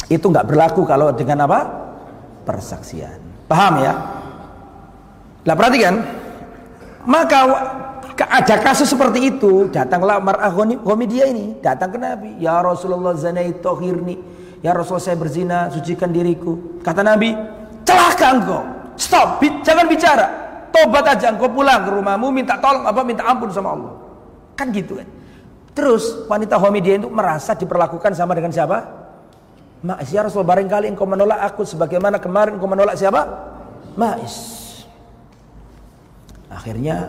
Itu 0.09 0.33
nggak 0.33 0.49
berlaku 0.49 0.89
kalau 0.89 1.13
dengan 1.13 1.45
apa? 1.45 1.61
Persaksian. 2.49 3.21
Paham 3.45 3.85
ya? 3.85 3.93
Nah 5.45 5.55
perhatikan. 5.57 5.95
Maka 7.05 7.41
ada 8.17 8.57
kasus 8.61 8.89
seperti 8.89 9.37
itu. 9.37 9.69
Datanglah 9.69 10.21
mar'ah 10.21 10.53
dia 11.05 11.29
ini. 11.29 11.61
Datang 11.61 11.93
ke 11.93 11.99
Nabi. 12.01 12.41
Ya 12.41 12.61
Rasulullah 12.61 13.17
zanai 13.17 13.53
tohirni. 13.61 14.17
Ya 14.65 14.73
Rasulullah 14.73 15.13
saya 15.13 15.17
berzina. 15.21 15.69
Sucikan 15.69 16.09
diriku. 16.09 16.81
Kata 16.81 17.05
Nabi. 17.05 17.37
Celaka 17.85 18.29
engkau. 18.33 18.63
Stop. 18.97 19.45
Jangan 19.65 19.87
bicara. 19.89 20.27
Tobat 20.73 21.05
aja 21.05 21.33
engkau 21.33 21.49
pulang 21.53 21.85
ke 21.85 21.91
rumahmu. 21.93 22.29
Minta 22.33 22.57
tolong 22.61 22.85
apa? 22.85 23.01
Minta 23.05 23.25
ampun 23.29 23.49
sama 23.53 23.77
Allah. 23.77 23.93
Kan 24.57 24.73
gitu 24.73 25.01
kan. 25.01 25.09
Terus 25.73 26.27
wanita 26.27 26.59
dia 26.83 26.99
itu 26.99 27.07
merasa 27.07 27.55
diperlakukan 27.55 28.11
sama 28.11 28.35
dengan 28.35 28.51
siapa? 28.51 28.98
Ma'is 29.79 30.11
ya 30.11 30.27
Rasul 30.27 30.43
barangkali 30.43 30.91
engkau 30.91 31.07
menolak 31.07 31.39
aku 31.55 31.63
sebagaimana 31.63 32.19
kemarin 32.19 32.59
engkau 32.59 32.67
menolak 32.67 32.99
siapa? 32.99 33.23
Ma'is. 33.95 34.35
Akhirnya 36.51 37.07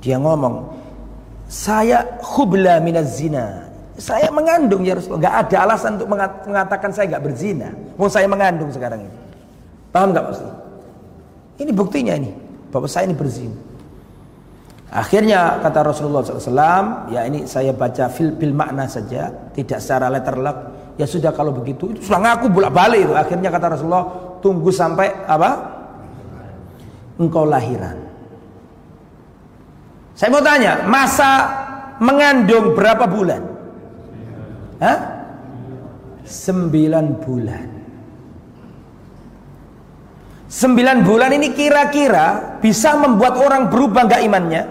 dia 0.00 0.16
ngomong, 0.16 0.72
saya 1.44 2.06
khubla 2.24 2.80
minaz 2.80 3.20
zina. 3.20 3.68
Saya 4.00 4.32
mengandung 4.32 4.80
ya 4.80 4.96
Rasul. 4.96 5.20
Gak 5.20 5.34
ada 5.44 5.56
alasan 5.68 6.00
untuk 6.00 6.08
mengatakan 6.48 6.88
saya 6.88 7.20
gak 7.20 7.24
berzina. 7.26 7.68
Mau 8.00 8.08
saya 8.08 8.24
mengandung 8.24 8.72
sekarang 8.72 9.04
ini. 9.04 9.16
Paham 9.92 10.16
gak 10.16 10.24
Mas? 10.24 10.40
Ini 11.60 11.68
buktinya 11.76 12.16
ini. 12.16 12.32
Bahwa 12.72 12.88
saya 12.88 13.04
ini 13.04 13.12
berzina. 13.12 13.58
Akhirnya 14.90 15.60
kata 15.62 15.86
Rasulullah 15.86 16.24
SAW, 16.24 17.12
ya 17.14 17.22
ini 17.28 17.46
saya 17.46 17.70
baca 17.70 18.10
fil, 18.10 18.34
bil 18.34 18.50
makna 18.50 18.90
saja, 18.90 19.30
tidak 19.54 19.78
secara 19.78 20.10
letter 20.10 20.34
luck 20.34 20.58
Ya 20.98 21.06
sudah 21.06 21.30
kalau 21.30 21.54
begitu 21.54 21.92
itu 21.94 22.00
sudah 22.06 22.20
ngaku 22.20 22.46
bolak-balik 22.50 23.06
itu. 23.06 23.14
Akhirnya 23.14 23.48
kata 23.52 23.76
Rasulullah, 23.76 24.06
tunggu 24.40 24.70
sampai 24.72 25.12
apa? 25.28 25.50
Engkau 27.20 27.44
lahiran. 27.44 27.96
Saya 30.16 30.28
mau 30.32 30.44
tanya, 30.44 30.84
masa 30.84 31.30
mengandung 32.00 32.76
berapa 32.76 33.04
bulan? 33.08 33.42
Hah? 34.80 34.98
Sembilan 36.24 37.06
bulan. 37.20 37.68
Sembilan 40.50 41.06
bulan 41.06 41.30
ini 41.30 41.54
kira-kira 41.54 42.58
bisa 42.58 42.98
membuat 42.98 43.38
orang 43.38 43.70
berubah 43.70 44.02
nggak 44.10 44.22
imannya? 44.26 44.62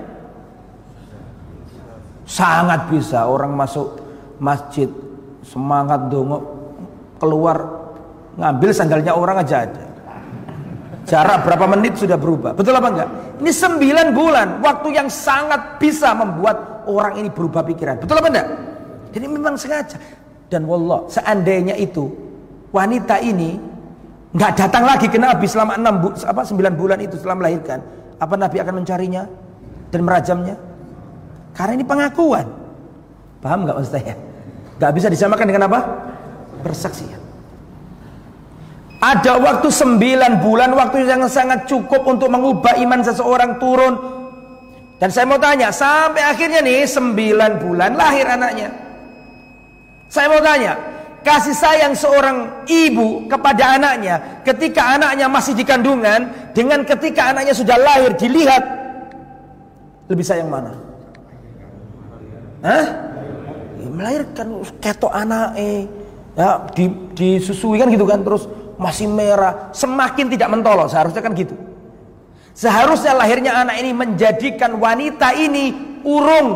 Sangat 2.29 2.91
bisa 2.93 3.25
orang 3.25 3.57
masuk 3.57 3.97
masjid 4.37 4.85
semangat 5.49 6.13
dongo 6.13 6.37
keluar 7.17 7.57
ngambil 8.37 8.69
sandalnya 8.69 9.17
orang 9.17 9.41
aja 9.41 9.65
ada 9.65 9.83
jarak 11.09 11.41
berapa 11.41 11.65
menit 11.73 11.97
sudah 11.97 12.15
berubah 12.21 12.53
betul 12.53 12.77
apa 12.77 12.87
enggak 12.93 13.09
ini 13.41 13.51
sembilan 13.51 14.07
bulan 14.13 14.47
waktu 14.61 14.87
yang 14.93 15.09
sangat 15.09 15.81
bisa 15.81 16.13
membuat 16.13 16.85
orang 16.85 17.17
ini 17.17 17.33
berubah 17.33 17.65
pikiran 17.65 17.97
betul 17.97 18.21
apa 18.21 18.29
enggak 18.29 18.47
jadi 19.09 19.25
memang 19.25 19.57
sengaja 19.57 19.97
dan 20.53 20.69
wallah 20.69 21.09
seandainya 21.09 21.73
itu 21.73 22.05
wanita 22.69 23.17
ini 23.25 23.57
nggak 24.29 24.53
datang 24.53 24.85
lagi 24.85 25.09
ke 25.09 25.17
Nabi 25.17 25.49
selama 25.49 25.73
enam 25.73 25.93
bu, 25.97 26.07
apa 26.13 26.45
sembilan 26.45 26.73
bulan 26.77 27.01
itu 27.01 27.17
setelah 27.17 27.41
melahirkan 27.41 27.81
apa 28.21 28.35
Nabi 28.37 28.61
akan 28.61 28.73
mencarinya 28.83 29.23
dan 29.89 30.01
merajamnya? 30.05 30.55
Karena 31.55 31.73
ini 31.79 31.85
pengakuan. 31.87 32.45
Paham 33.41 33.65
nggak 33.65 33.75
maksud 33.79 33.93
saya? 33.95 34.15
Gak 34.79 34.91
bisa 34.95 35.11
disamakan 35.11 35.45
dengan 35.45 35.67
apa? 35.67 35.79
Persaksian. 36.63 37.19
Ada 38.99 39.39
waktu 39.39 39.67
sembilan 39.71 40.43
bulan, 40.43 40.75
waktu 40.75 41.07
yang 41.07 41.23
sangat 41.31 41.67
cukup 41.67 42.03
untuk 42.03 42.27
mengubah 42.27 42.79
iman 42.83 42.99
seseorang 42.99 43.55
turun. 43.59 43.95
Dan 44.99 45.07
saya 45.07 45.23
mau 45.23 45.39
tanya, 45.39 45.71
sampai 45.71 46.19
akhirnya 46.19 46.59
nih 46.59 46.83
sembilan 46.83 47.63
bulan 47.63 47.95
lahir 47.95 48.27
anaknya. 48.27 48.67
Saya 50.11 50.27
mau 50.27 50.43
tanya, 50.43 50.75
kasih 51.23 51.55
sayang 51.55 51.93
seorang 51.95 52.67
ibu 52.67 53.27
kepada 53.27 53.79
anaknya 53.79 54.43
ketika 54.43 54.99
anaknya 54.99 55.27
masih 55.31 55.55
di 55.55 55.63
kandungan 55.63 56.51
dengan 56.51 56.83
ketika 56.83 57.31
anaknya 57.31 57.55
sudah 57.55 57.75
lahir 57.79 58.11
dilihat 58.15 58.63
lebih 60.11 60.25
sayang 60.27 60.51
mana? 60.51 60.75
Hah? 62.63 63.08
Melahirkan 63.99 64.63
ketok 64.79 65.11
anak 65.11 65.59
eh 65.59 65.83
ya 66.39 66.63
di, 66.71 66.87
disusui 67.11 67.75
kan 67.75 67.91
gitu 67.91 68.07
kan 68.07 68.23
terus 68.23 68.47
masih 68.79 69.11
merah, 69.11 69.75
semakin 69.75 70.31
tidak 70.31 70.47
mentolok. 70.47 70.87
Seharusnya 70.87 71.19
kan 71.19 71.35
gitu. 71.35 71.51
Seharusnya 72.55 73.11
lahirnya 73.11 73.59
anak 73.59 73.75
ini 73.75 73.91
menjadikan 73.91 74.79
wanita 74.79 75.35
ini 75.35 75.75
urung, 76.07 76.49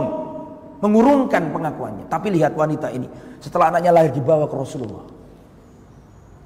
mengurungkan 0.80 1.52
pengakuannya. 1.52 2.08
Tapi 2.08 2.32
lihat 2.32 2.56
wanita 2.56 2.96
ini, 2.96 3.12
setelah 3.44 3.76
anaknya 3.76 3.92
lahir 3.92 4.16
dibawa 4.16 4.48
ke 4.48 4.56
Rasulullah. 4.56 5.04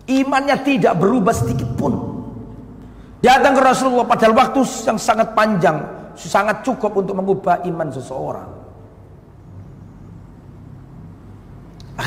Imannya 0.09 0.57
tidak 0.65 0.97
berubah 0.97 1.33
sedikit 1.37 1.69
pun. 1.77 1.93
Datang 3.21 3.53
ke 3.53 3.61
Rasulullah 3.61 4.05
pada 4.09 4.29
waktu 4.33 4.61
yang 4.85 4.97
sangat 4.97 5.33
panjang, 5.37 5.77
sangat 6.17 6.65
cukup 6.65 7.05
untuk 7.05 7.13
mengubah 7.17 7.61
iman 7.69 7.89
seseorang. 7.93 8.49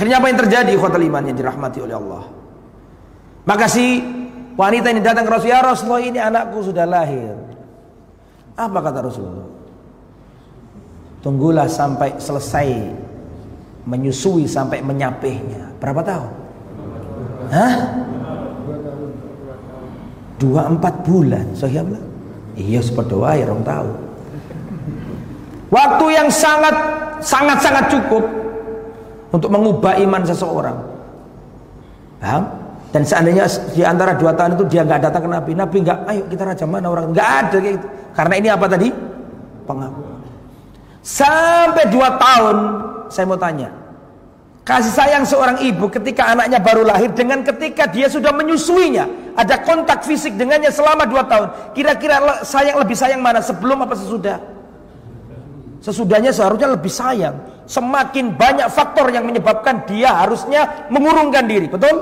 Akhirnya 0.01 0.17
apa 0.17 0.33
yang 0.33 0.41
terjadi? 0.41 0.71
Ikhwatal 0.81 1.05
iman 1.13 1.29
yang 1.29 1.37
dirahmati 1.37 1.85
oleh 1.85 1.93
Allah. 1.93 2.25
Maka 3.45 3.69
si 3.69 4.01
wanita 4.57 4.97
ini 4.97 5.05
datang 5.05 5.29
ke 5.29 5.31
Rasul, 5.37 5.53
ya 5.53 5.61
Rasulullah 5.61 6.01
ini 6.01 6.17
anakku 6.17 6.65
sudah 6.65 6.89
lahir. 6.89 7.37
Apa 8.57 8.81
kata 8.81 9.05
Rasulullah? 9.05 9.45
Tunggulah 11.21 11.69
sampai 11.69 12.17
selesai 12.17 12.97
menyusui 13.85 14.49
sampai 14.49 14.81
menyapihnya. 14.81 15.77
Berapa 15.77 16.01
tahun? 16.01 16.33
Hah? 17.53 17.73
Dua 20.41 20.65
empat 20.65 21.05
bulan. 21.05 21.45
Sahih 21.53 21.85
so, 21.85 22.01
Iya 22.57 22.81
seperti 22.81 23.21
ya 23.21 23.45
orang 23.53 23.69
tahu. 23.69 23.91
Waktu 25.69 26.07
yang 26.09 26.33
sangat 26.33 26.73
sangat 27.21 27.61
sangat 27.61 27.85
cukup 27.93 28.25
untuk 29.31 29.51
mengubah 29.51 29.99
iman 30.03 30.23
seseorang. 30.27 30.77
Paham? 32.21 32.43
Dan 32.91 33.07
seandainya 33.07 33.47
di 33.71 33.87
antara 33.87 34.19
dua 34.19 34.35
tahun 34.35 34.59
itu 34.59 34.67
dia 34.67 34.83
nggak 34.83 35.01
datang 35.07 35.23
ke 35.23 35.31
Nabi, 35.31 35.51
Nabi 35.55 35.77
nggak, 35.87 35.99
ayo 36.11 36.23
kita 36.27 36.43
raja 36.43 36.67
mana 36.67 36.91
orang 36.91 37.15
nggak 37.15 37.29
ada 37.47 37.57
kayak 37.63 37.75
gitu. 37.79 37.87
Karena 38.11 38.35
ini 38.35 38.49
apa 38.51 38.67
tadi? 38.67 38.89
Pengakuan. 39.63 40.19
Sampai 41.01 41.87
dua 41.87 42.19
tahun, 42.19 42.57
saya 43.07 43.25
mau 43.31 43.39
tanya, 43.39 43.71
kasih 44.67 44.93
sayang 44.93 45.23
seorang 45.25 45.63
ibu 45.63 45.87
ketika 45.87 46.35
anaknya 46.35 46.59
baru 46.59 46.83
lahir 46.83 47.15
dengan 47.15 47.47
ketika 47.47 47.87
dia 47.87 48.11
sudah 48.11 48.35
menyusuinya, 48.35 49.07
ada 49.39 49.63
kontak 49.63 50.03
fisik 50.03 50.35
dengannya 50.35 50.75
selama 50.75 51.07
dua 51.07 51.25
tahun. 51.31 51.73
Kira-kira 51.79 52.43
sayang 52.43 52.77
lebih 52.83 52.99
sayang 52.99 53.23
mana 53.23 53.39
sebelum 53.39 53.87
apa 53.87 53.95
sesudah? 53.95 54.43
Sesudahnya 55.81 56.35
seharusnya 56.35 56.75
lebih 56.75 56.93
sayang. 56.93 57.39
Semakin 57.71 58.35
banyak 58.35 58.67
faktor 58.67 59.15
yang 59.15 59.31
menyebabkan 59.31 59.87
dia 59.87 60.11
harusnya 60.27 60.91
mengurungkan 60.91 61.47
diri, 61.47 61.71
betul? 61.71 61.95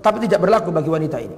Tapi 0.00 0.24
tidak 0.24 0.48
berlaku 0.48 0.72
bagi 0.72 0.88
wanita 0.88 1.20
ini. 1.20 1.36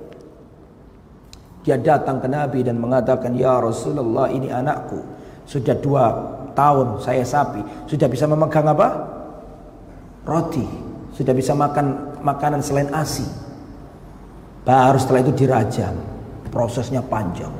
Dia 1.66 1.74
datang 1.74 2.22
ke 2.22 2.30
Nabi 2.30 2.62
dan 2.62 2.78
mengatakan, 2.78 3.34
Ya 3.34 3.58
Rasulullah 3.58 4.30
ini 4.30 4.54
anakku. 4.54 5.02
Sudah 5.50 5.74
dua 5.74 6.14
tahun 6.54 7.02
saya 7.02 7.26
sapi. 7.26 7.90
Sudah 7.90 8.06
bisa 8.06 8.30
memegang 8.30 8.70
apa? 8.70 8.88
Roti. 10.22 10.66
Sudah 11.18 11.34
bisa 11.34 11.50
makan 11.50 12.16
makanan 12.22 12.62
selain 12.62 12.86
ASI. 12.94 13.26
Baru 14.62 14.94
setelah 15.02 15.26
itu 15.26 15.34
dirajam. 15.34 15.98
Prosesnya 16.54 17.02
panjang. 17.02 17.50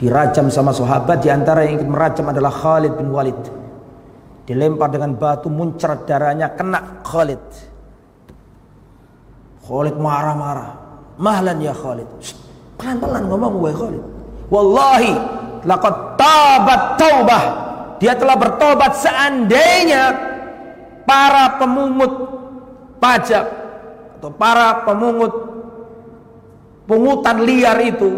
Dirajam 0.00 0.48
sama 0.48 0.72
sahabat. 0.72 1.20
Di 1.20 1.28
antara 1.28 1.68
yang 1.68 1.84
ikut 1.84 1.88
merajam 1.92 2.32
adalah 2.32 2.48
Khalid 2.48 2.96
bin 2.96 3.12
Walid. 3.12 3.57
Dilempar 4.48 4.88
dengan 4.88 5.12
batu 5.12 5.52
muncrat 5.52 6.08
darahnya 6.08 6.48
kena 6.56 7.04
Khalid. 7.04 7.44
Khalid 9.68 10.00
marah-marah. 10.00 10.72
Mahlan 11.20 11.60
ya 11.60 11.76
Khalid. 11.76 12.08
Pelan-pelan 12.80 13.28
ngomong 13.28 13.60
gue 13.60 13.72
Khalid. 13.76 14.04
Wallahi 14.48 15.12
laqad 15.68 16.16
tabat 16.16 16.82
taubah. 16.96 17.44
Dia 18.00 18.16
telah 18.16 18.40
bertobat 18.40 18.96
seandainya 18.96 20.16
para 21.04 21.60
pemungut 21.60 22.12
pajak 22.96 23.44
atau 24.16 24.32
para 24.32 24.80
pemungut 24.88 25.34
pungutan 26.88 27.44
liar 27.44 27.76
itu 27.84 28.10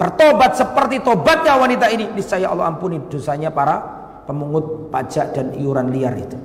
bertobat 0.00 0.56
seperti 0.56 1.04
tobatnya 1.04 1.52
wanita 1.60 1.92
ini 1.92 2.08
niscaya 2.16 2.48
Allah 2.48 2.72
ampuni 2.72 2.96
dosanya 3.12 3.52
para 3.52 4.05
pemungut 4.26 4.90
pajak 4.90 5.32
dan 5.32 5.54
iuran 5.54 5.94
liar 5.94 6.12
itu. 6.18 6.36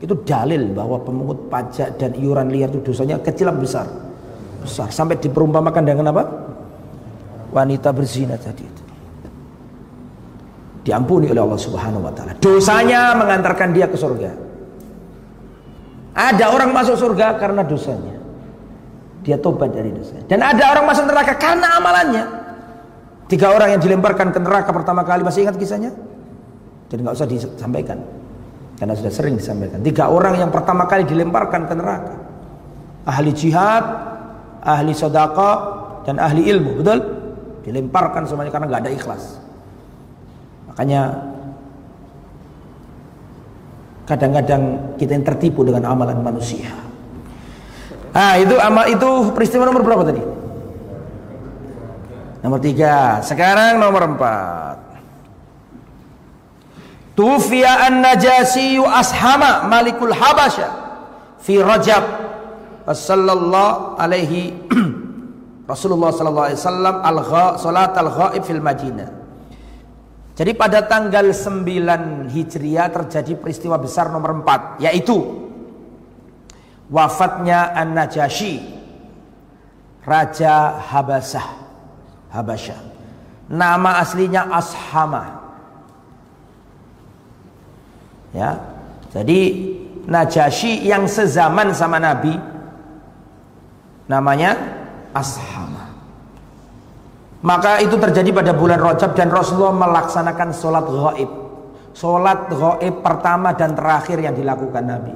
Itu 0.00 0.24
dalil 0.24 0.72
bahwa 0.72 0.96
pemungut 1.04 1.52
pajak 1.52 2.00
dan 2.00 2.16
iuran 2.16 2.48
liar 2.48 2.72
itu 2.72 2.80
dosanya 2.80 3.20
kecil 3.20 3.52
atau 3.52 3.60
besar? 3.60 3.86
Besar. 4.64 4.88
Sampai 4.88 5.20
diperumpamakan 5.20 5.82
dengan 5.84 6.08
apa? 6.10 6.24
Wanita 7.52 7.92
berzina 7.92 8.40
tadi 8.40 8.64
itu. 8.64 8.82
Diampuni 10.80 11.28
oleh 11.28 11.44
Allah 11.44 11.60
Subhanahu 11.60 12.08
wa 12.08 12.12
taala. 12.16 12.32
Dosanya 12.40 13.12
mengantarkan 13.12 13.68
dia 13.76 13.84
ke 13.84 14.00
surga. 14.00 14.32
Ada 16.16 16.48
orang 16.48 16.72
masuk 16.72 16.96
surga 16.96 17.36
karena 17.36 17.60
dosanya. 17.60 18.16
Dia 19.20 19.36
tobat 19.36 19.76
dari 19.76 19.92
dosanya. 19.92 20.24
Dan 20.24 20.40
ada 20.40 20.64
orang 20.72 20.88
masuk 20.88 21.04
neraka 21.04 21.36
karena 21.36 21.76
amalannya. 21.76 22.24
Tiga 23.28 23.52
orang 23.52 23.76
yang 23.76 23.80
dilemparkan 23.84 24.32
ke 24.32 24.40
neraka 24.40 24.72
pertama 24.72 25.04
kali 25.04 25.20
masih 25.20 25.44
ingat 25.44 25.60
kisahnya? 25.60 25.92
Jadi 26.90 27.00
nggak 27.06 27.16
usah 27.16 27.28
disampaikan. 27.30 27.98
Karena 28.76 28.94
sudah 28.98 29.12
sering 29.12 29.38
disampaikan. 29.38 29.78
Tiga 29.80 30.10
orang 30.10 30.40
yang 30.40 30.50
pertama 30.50 30.90
kali 30.90 31.06
dilemparkan 31.06 31.70
ke 31.70 31.74
neraka. 31.78 32.14
Ahli 33.06 33.30
jihad, 33.30 33.84
ahli 34.60 34.92
sodaka, 34.92 35.52
dan 36.02 36.18
ahli 36.18 36.50
ilmu. 36.50 36.82
Betul? 36.82 36.98
Dilemparkan 37.62 38.26
semuanya 38.26 38.50
karena 38.50 38.66
nggak 38.66 38.82
ada 38.82 38.92
ikhlas. 38.92 39.38
Makanya 40.72 41.02
kadang-kadang 44.10 44.62
kita 44.98 45.12
yang 45.14 45.24
tertipu 45.28 45.62
dengan 45.62 45.94
amalan 45.94 46.18
manusia. 46.18 46.72
Ah 48.10 48.34
itu 48.34 48.58
amal 48.58 48.90
itu 48.90 49.30
peristiwa 49.30 49.70
nomor 49.70 49.86
berapa 49.86 50.02
tadi? 50.02 50.22
Nomor 52.42 52.58
tiga. 52.58 53.22
Sekarang 53.22 53.78
nomor 53.78 54.02
empat. 54.08 54.89
Tufiya 57.18 57.90
an-Najasi 57.90 58.78
ashama 58.80 59.66
malikul 59.66 60.14
Habasya 60.14 60.68
fi 61.42 61.58
Rajab 61.58 62.04
sallallahu 62.86 63.98
alaihi 63.98 64.54
Rasulullah 65.70 66.10
sallallahu 66.10 66.46
alaihi 66.50 66.60
wasallam 66.60 66.96
al 67.02 67.18
salat 67.58 67.92
al-ghaib 67.94 68.42
fil 68.42 68.62
Madinah. 68.62 69.10
Jadi 70.34 70.56
pada 70.56 70.88
tanggal 70.88 71.36
9 71.36 72.32
Hijriah 72.32 72.88
terjadi 72.88 73.36
peristiwa 73.36 73.76
besar 73.76 74.08
nomor 74.08 74.40
4 74.40 74.80
yaitu 74.88 75.20
wafatnya 76.88 77.76
An-Najasyi 77.76 78.56
Raja 80.00 80.80
Habasah 80.80 81.46
Habasyah. 82.32 82.80
Nama 83.50 84.00
aslinya 84.00 84.48
Ashama. 84.48 85.39
Ya. 88.30 88.58
Jadi 89.10 89.70
Najasyi 90.10 90.90
yang 90.90 91.06
sezaman 91.06 91.70
sama 91.70 92.02
Nabi 92.02 92.34
namanya 94.10 94.58
Ashama. 95.14 95.86
Maka 97.40 97.78
itu 97.78 97.94
terjadi 97.94 98.34
pada 98.34 98.52
bulan 98.52 98.82
Rajab 98.82 99.14
dan 99.14 99.30
Rasulullah 99.30 99.76
melaksanakan 99.76 100.48
sholat 100.50 100.84
gaib. 100.88 101.30
Sholat 101.94 102.50
gaib 102.50 102.94
pertama 103.00 103.54
dan 103.54 103.78
terakhir 103.78 104.18
yang 104.18 104.34
dilakukan 104.34 104.82
Nabi. 104.82 105.14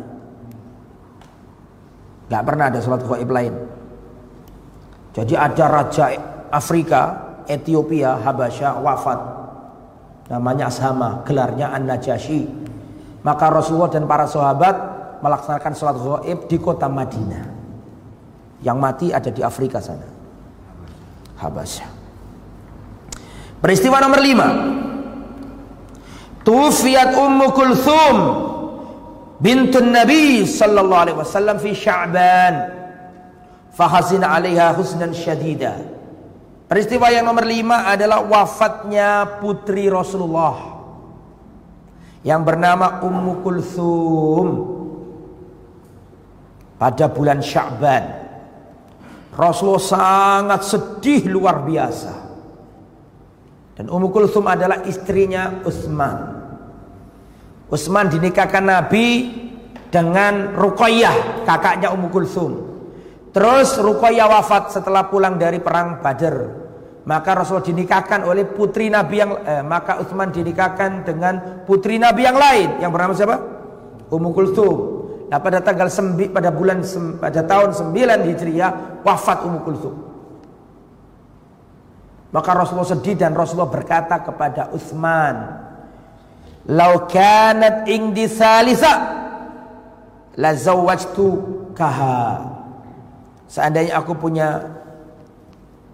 Gak 2.31 2.43
pernah 2.47 2.71
ada 2.71 2.79
sholat 2.79 3.03
gaib 3.03 3.29
lain. 3.29 3.55
Jadi 5.15 5.35
ada 5.37 5.65
raja 5.71 6.07
Afrika, 6.55 7.03
Ethiopia, 7.47 8.19
Habasya 8.19 8.79
wafat 8.83 9.21
Namanya 10.25 10.73
Ashama, 10.73 11.21
gelarnya 11.29 11.69
An-Najasyi. 11.77 12.64
Maka 13.25 13.49
Rasulullah 13.49 13.89
dan 13.89 14.05
para 14.05 14.29
sahabat 14.29 14.77
melaksanakan 15.25 15.72
sholat 15.72 15.97
gaib 15.97 16.39
di 16.45 16.61
kota 16.61 16.93
Madinah. 16.93 17.45
Yang 18.61 18.77
mati 18.77 19.07
ada 19.09 19.33
di 19.33 19.41
Afrika 19.41 19.81
sana. 19.81 20.05
Habasyah. 21.41 21.89
Peristiwa 23.64 23.97
nomor 23.97 24.20
lima. 24.20 24.49
Tufiat 26.45 27.16
Ummu 27.16 27.47
Kulthum 27.57 28.16
bintun 29.41 29.89
Nabi 29.89 30.45
sallallahu 30.45 31.03
alaihi 31.09 31.16
wasallam 31.16 31.57
fi 31.57 31.72
Sya'ban. 31.72 32.55
Fahazina 33.72 34.37
'alaiha 34.37 34.77
husnan 34.77 35.16
syadida. 35.16 35.81
Peristiwa 36.68 37.09
yang 37.09 37.25
nomor 37.25 37.49
lima 37.49 37.89
adalah 37.89 38.20
wafatnya 38.20 39.41
putri 39.41 39.89
Rasulullah 39.89 40.74
yang 42.25 42.41
bernama 42.41 43.05
Ummu 43.05 43.33
Kulthum 43.45 44.49
pada 46.81 47.07
bulan 47.12 47.45
Sya'ban. 47.45 48.05
Rasulullah 49.37 49.85
sangat 49.85 50.61
sedih 50.64 51.29
luar 51.29 51.61
biasa. 51.62 52.14
Dan 53.77 53.93
Ummu 53.93 54.09
Kulthum 54.09 54.49
adalah 54.49 54.81
istrinya 54.89 55.61
Utsman. 55.68 56.16
Utsman 57.68 58.09
dinikahkan 58.09 58.64
Nabi 58.64 59.07
dengan 59.93 60.57
Ruqayyah, 60.57 61.45
kakaknya 61.45 61.93
Ummu 61.93 62.09
Kulthum. 62.09 62.53
Terus 63.37 63.77
Ruqayyah 63.77 64.31
wafat 64.31 64.72
setelah 64.72 65.11
pulang 65.11 65.37
dari 65.37 65.61
perang 65.61 66.01
Badar. 66.01 66.64
Maka 67.05 67.37
Rasul 67.37 67.61
dinikahkan 67.61 68.25
oleh 68.25 68.49
putri 68.49 68.89
Nabi 68.89 69.21
yang 69.21 69.37
eh, 69.45 69.61
maka 69.61 70.01
Utsman 70.01 70.33
dinikahkan 70.33 71.05
dengan 71.05 71.65
putri 71.69 72.01
Nabi 72.01 72.25
yang 72.25 72.41
lain 72.41 72.81
yang 72.81 72.89
bernama 72.89 73.13
siapa? 73.13 73.37
Ummu 74.09 74.31
Kulthum. 74.33 74.77
Nah, 75.29 75.37
pada 75.41 75.61
tanggal 75.61 75.93
sembi, 75.93 76.33
pada 76.33 76.49
bulan 76.49 76.81
pada 77.21 77.45
tahun 77.45 77.77
9 77.77 78.29
Hijriah 78.29 79.05
wafat 79.05 79.45
Ummu 79.45 79.61
Kulthum. 79.69 79.95
Maka 82.33 82.51
Rasulullah 82.51 82.99
sedih 82.99 83.15
dan 83.15 83.37
Rasulullah 83.37 83.71
berkata 83.71 84.19
kepada 84.25 84.73
Utsman, 84.75 85.61
"Lau 86.73 87.05
kanat 87.07 87.87
indi 87.87 88.27
salisa 88.27 88.93
la 90.35 90.51
zawwajtu 90.57 91.29
kaha." 91.77 92.49
Seandainya 93.47 94.03
aku 94.03 94.19
punya 94.19 94.67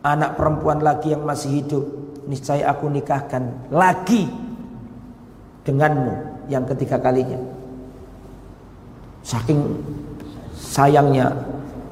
anak 0.01 0.37
perempuan 0.37 0.81
lagi 0.81 1.13
yang 1.13 1.25
masih 1.25 1.61
hidup, 1.61 1.85
niscaya 2.25 2.73
aku 2.73 2.89
nikahkan 2.89 3.69
lagi 3.69 4.29
denganmu 5.65 6.47
yang 6.49 6.65
ketiga 6.65 6.97
kalinya. 6.97 7.37
Saking 9.21 9.61
sayangnya 10.57 11.37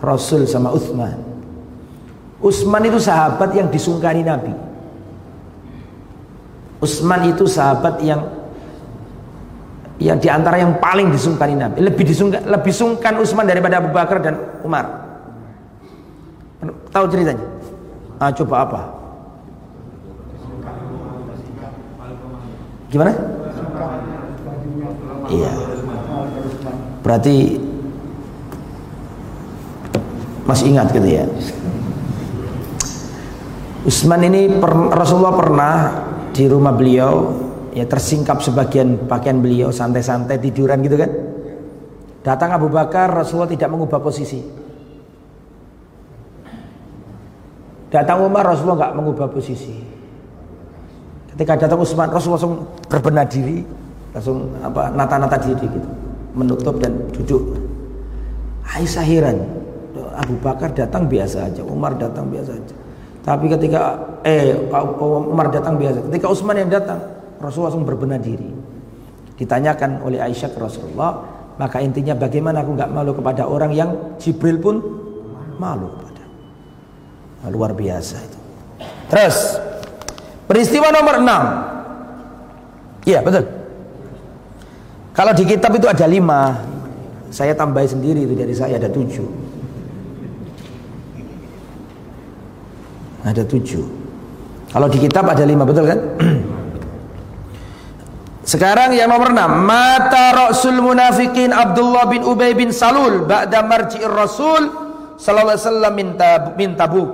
Rasul 0.00 0.48
sama 0.48 0.72
Utsman. 0.72 1.20
Utsman 2.38 2.82
itu 2.86 2.96
sahabat 3.02 3.52
yang 3.52 3.68
disungkani 3.68 4.24
Nabi. 4.24 4.54
Utsman 6.78 7.26
itu 7.28 7.44
sahabat 7.44 7.98
yang 8.00 8.22
yang 9.98 10.22
di 10.22 10.30
antara 10.30 10.62
yang 10.62 10.78
paling 10.78 11.10
disungkani 11.10 11.58
Nabi. 11.58 11.82
Lebih 11.82 12.06
disungkan, 12.06 12.46
lebih 12.46 12.70
sungkan 12.70 13.18
Utsman 13.18 13.44
daripada 13.44 13.82
Abu 13.82 13.90
Bakar 13.90 14.22
dan 14.22 14.38
Umar. 14.62 14.86
Tahu 16.94 17.04
ceritanya? 17.10 17.57
Ah, 18.18 18.34
coba 18.34 18.66
apa? 18.66 18.80
Gimana? 22.90 23.12
Iya. 25.30 25.52
Berarti 27.04 27.36
masih 30.48 30.72
ingat 30.72 30.90
gitu 30.90 31.08
ya. 31.08 31.24
Utsman 33.84 34.24
ini 34.26 34.50
per, 34.58 34.72
Rasulullah 34.92 35.36
pernah 35.36 35.74
di 36.34 36.44
rumah 36.48 36.74
beliau 36.74 37.38
ya 37.76 37.86
tersingkap 37.86 38.42
sebagian 38.42 39.06
pakaian 39.06 39.38
beliau 39.38 39.70
santai-santai 39.70 40.42
tiduran 40.42 40.82
gitu 40.82 40.98
kan. 40.98 41.10
Datang 42.24 42.56
Abu 42.56 42.66
Bakar 42.72 43.14
Rasulullah 43.14 43.48
tidak 43.48 43.70
mengubah 43.70 44.02
posisi. 44.02 44.67
Datang 47.88 48.20
Umar 48.24 48.44
Rasulullah 48.44 48.88
nggak 48.88 48.94
mengubah 49.00 49.26
posisi. 49.32 49.72
Ketika 51.32 51.56
datang 51.56 51.80
Utsman 51.80 52.12
Rasulullah 52.12 52.40
langsung 52.40 52.56
berbenah 52.90 53.24
diri, 53.24 53.64
langsung 54.12 54.52
apa 54.60 54.92
nata-nata 54.92 55.40
diri 55.40 55.64
gitu, 55.64 55.88
menutup 56.36 56.76
dan 56.82 56.92
duduk. 57.14 57.56
Aisyah 58.68 59.06
heran. 59.06 59.38
Abu 60.18 60.34
Bakar 60.42 60.74
datang 60.74 61.06
biasa 61.06 61.46
aja, 61.46 61.62
Umar 61.62 61.94
datang 61.94 62.26
biasa 62.26 62.50
aja. 62.58 62.74
Tapi 63.22 63.46
ketika 63.48 63.96
eh 64.26 64.52
Umar 65.00 65.48
datang 65.48 65.78
biasa, 65.78 66.04
ketika 66.10 66.26
Utsman 66.28 66.58
yang 66.58 66.68
datang, 66.68 66.98
Rasulullah 67.38 67.70
langsung 67.70 67.86
berbenah 67.86 68.18
diri. 68.18 68.50
Ditanyakan 69.38 70.02
oleh 70.02 70.18
Aisyah 70.18 70.50
ke 70.50 70.58
Rasulullah, 70.58 71.22
maka 71.56 71.78
intinya 71.78 72.18
bagaimana 72.18 72.66
aku 72.66 72.74
nggak 72.74 72.90
malu 72.90 73.14
kepada 73.14 73.46
orang 73.46 73.70
yang 73.72 73.90
Jibril 74.18 74.58
pun 74.58 74.76
malu. 75.56 76.07
Nah, 77.38 77.50
luar 77.54 77.74
biasa 77.74 78.16
itu. 78.18 78.38
Terus 79.08 79.36
peristiwa 80.44 80.90
nomor 80.90 81.22
6. 81.22 83.08
Iya 83.08 83.22
betul. 83.24 83.44
Kalau 85.14 85.32
di 85.34 85.44
kitab 85.46 85.74
itu 85.74 85.86
ada 85.90 86.06
lima, 86.06 86.54
saya 87.30 87.54
tambah 87.54 87.82
sendiri 87.82 88.22
itu 88.22 88.34
dari 88.38 88.54
saya 88.54 88.78
ada 88.78 88.86
tujuh. 88.86 89.26
Ada 93.26 93.42
tujuh. 93.42 93.84
Kalau 94.68 94.86
di 94.86 94.98
kitab 95.00 95.26
ada 95.26 95.42
lima 95.42 95.66
betul 95.66 95.90
kan? 95.90 95.98
Sekarang 98.52 98.96
yang 98.96 99.12
nomor 99.12 99.28
enam 99.32 99.68
Mata 99.68 100.32
Rasul 100.32 100.80
Munafikin 100.80 101.52
Abdullah 101.52 102.08
bin 102.08 102.24
Ubay 102.24 102.56
bin 102.56 102.72
Salul 102.72 103.28
Ba'da 103.28 103.60
marji'ir 103.60 104.08
Rasul 104.08 104.87
Sallallahu 105.18 105.50
alaihi 105.54 105.62
wasallam 105.66 105.94
minta, 105.98 106.30
minta 106.54 106.84
buk 106.86 107.12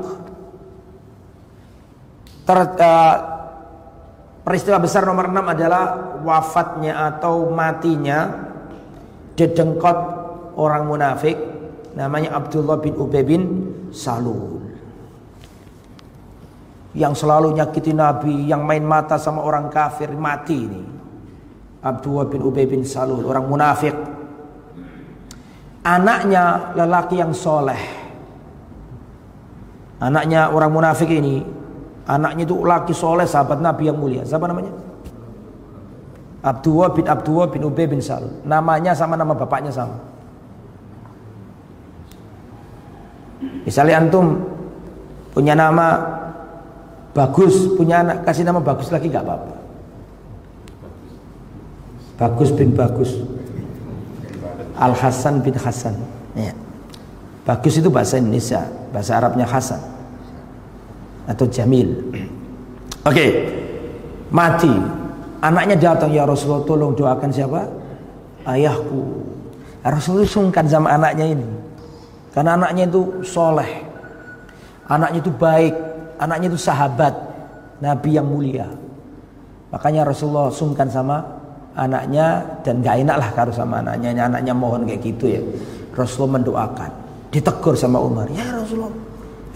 Ter, 2.45 2.59
uh, 2.61 3.15
Peristiwa 4.45 4.77
besar 4.77 5.09
nomor 5.09 5.33
enam 5.33 5.49
adalah 5.49 5.85
Wafatnya 6.21 7.09
atau 7.09 7.49
matinya 7.49 8.29
Dedengkot 9.35 9.99
orang 10.61 10.85
munafik 10.85 11.35
Namanya 11.97 12.37
Abdullah 12.37 12.77
bin 12.77 12.93
Ubay 13.01 13.25
bin 13.25 13.43
Salul 13.89 14.65
yang 16.95 17.13
selalu 17.13 17.59
nyakiti 17.59 17.91
Nabi, 17.91 18.47
yang 18.47 18.63
main 18.63 18.87
mata 18.87 19.19
sama 19.19 19.43
orang 19.43 19.67
kafir 19.67 20.15
mati 20.15 20.55
ini. 20.55 20.83
Abdullah 21.83 22.31
bin 22.31 22.41
Ubay 22.41 22.71
bin 22.71 22.87
Salul, 22.87 23.27
orang 23.27 23.51
munafik. 23.51 23.93
Anaknya 25.85 26.72
lelaki 26.72 27.20
yang 27.20 27.37
soleh. 27.37 27.76
Anaknya 30.01 30.49
orang 30.49 30.72
munafik 30.72 31.12
ini, 31.12 31.45
anaknya 32.09 32.49
itu 32.49 32.57
laki 32.64 32.97
soleh, 32.97 33.28
sahabat 33.28 33.61
Nabi 33.61 33.93
yang 33.93 34.01
mulia. 34.01 34.24
Siapa 34.24 34.49
namanya? 34.49 34.72
Abdullah 36.45 36.93
bin 36.93 37.05
Abdullah 37.05 37.49
bin 37.53 37.68
Ubay 37.68 37.85
bin 37.89 38.01
Salul. 38.01 38.32
Namanya 38.49 38.97
sama 38.97 39.16
nama 39.16 39.37
bapaknya 39.37 39.72
sama. 39.72 39.97
Misalnya 43.64 44.01
antum 44.01 44.41
punya 45.32 45.57
nama 45.57 46.01
bagus, 47.16 47.76
punya 47.76 48.05
anak 48.05 48.24
kasih 48.28 48.45
nama 48.45 48.61
bagus 48.61 48.89
lagi 48.93 49.09
nggak 49.09 49.24
apa-apa. 49.24 49.53
Bagus 52.14 52.55
bin 52.55 52.70
Bagus 52.72 53.34
Al 54.75 54.95
Hasan 54.95 55.41
bin 55.41 55.55
Hasan. 55.55 55.95
Ya. 56.35 56.51
Bagus 57.45 57.77
itu 57.77 57.93
bahasa 57.93 58.16
Indonesia 58.16 58.64
Bahasa 58.95 59.18
Arabnya 59.18 59.47
Hasan. 59.47 59.83
Atau 61.27 61.51
Jamil. 61.51 61.91
Oke. 63.09 63.11
Okay. 63.11 63.31
Mati. 64.31 64.70
Anaknya 65.45 65.77
datang 65.77 66.09
ya 66.14 66.25
Rasulullah 66.25 66.64
tolong 66.64 66.97
doakan 66.97 67.31
siapa? 67.35 67.68
Ayahku. 68.49 69.03
Rasulullah 69.85 70.25
sungkan 70.25 70.64
sama 70.70 70.95
anaknya 70.95 71.27
ini. 71.37 71.49
Karena 72.33 72.57
anaknya 72.57 72.89
itu 72.89 73.20
soleh. 73.27 73.85
Anaknya 74.89 75.18
itu 75.20 75.33
baik. 75.35 75.75
Anaknya 76.16 76.47
itu 76.55 76.61
sahabat. 76.61 77.14
Nabi 77.83 78.11
yang 78.16 78.25
mulia. 78.25 78.70
Makanya 79.75 80.07
Rasulullah 80.07 80.55
sungkan 80.55 80.87
sama 80.87 81.44
anaknya 81.75 82.43
dan 82.62 82.81
gak 82.81 82.97
enak 83.03 83.16
lah 83.18 83.29
kalau 83.35 83.53
sama 83.55 83.83
anaknya 83.83 84.14
anaknya 84.27 84.55
mohon 84.55 84.87
kayak 84.87 85.01
gitu 85.03 85.27
ya 85.27 85.43
Rasulullah 85.95 86.39
mendoakan 86.41 86.91
ditegur 87.35 87.75
sama 87.75 87.99
Umar 87.99 88.31
ya 88.31 88.47
Rasulullah 88.55 88.95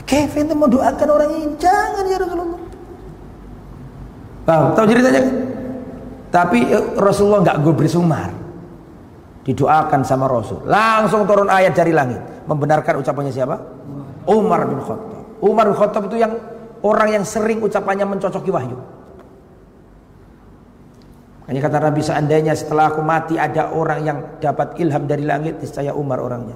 Kevin 0.08 0.50
mau 0.56 0.66
doakan 0.66 1.08
orang 1.08 1.30
ini 1.36 1.46
jangan 1.62 2.04
ya 2.06 2.16
Rasulullah 2.18 2.60
tahu 4.48 4.64
tahu 4.74 4.86
ceritanya 4.88 5.22
Tapi 6.28 6.58
eh, 6.60 6.84
Rasulullah 6.96 7.40
nggak 7.44 7.58
gubris 7.64 7.96
Umar. 7.96 8.30
Didoakan 9.48 10.04
sama 10.04 10.28
Rasul. 10.28 10.60
Langsung 10.68 11.24
turun 11.24 11.48
ayat 11.48 11.72
dari 11.72 11.96
langit. 11.96 12.20
Membenarkan 12.44 13.00
ucapannya 13.00 13.32
siapa? 13.32 13.56
Umar 14.28 14.68
bin 14.68 14.76
Khattab. 14.76 15.40
Umar 15.40 15.72
bin 15.72 15.76
Khattab 15.76 16.02
itu 16.12 16.20
yang 16.20 16.36
orang 16.84 17.16
yang 17.16 17.24
sering 17.24 17.64
ucapannya 17.64 18.04
mencocoki 18.04 18.52
wahyu. 18.52 18.76
Hanya 21.48 21.64
kata 21.64 21.80
Nabi 21.80 22.04
seandainya 22.04 22.52
setelah 22.52 22.92
aku 22.92 23.00
mati 23.00 23.40
ada 23.40 23.72
orang 23.72 24.00
yang 24.04 24.18
dapat 24.36 24.76
ilham 24.84 25.08
dari 25.08 25.24
langit, 25.24 25.64
saya 25.64 25.96
Umar 25.96 26.20
orangnya. 26.20 26.54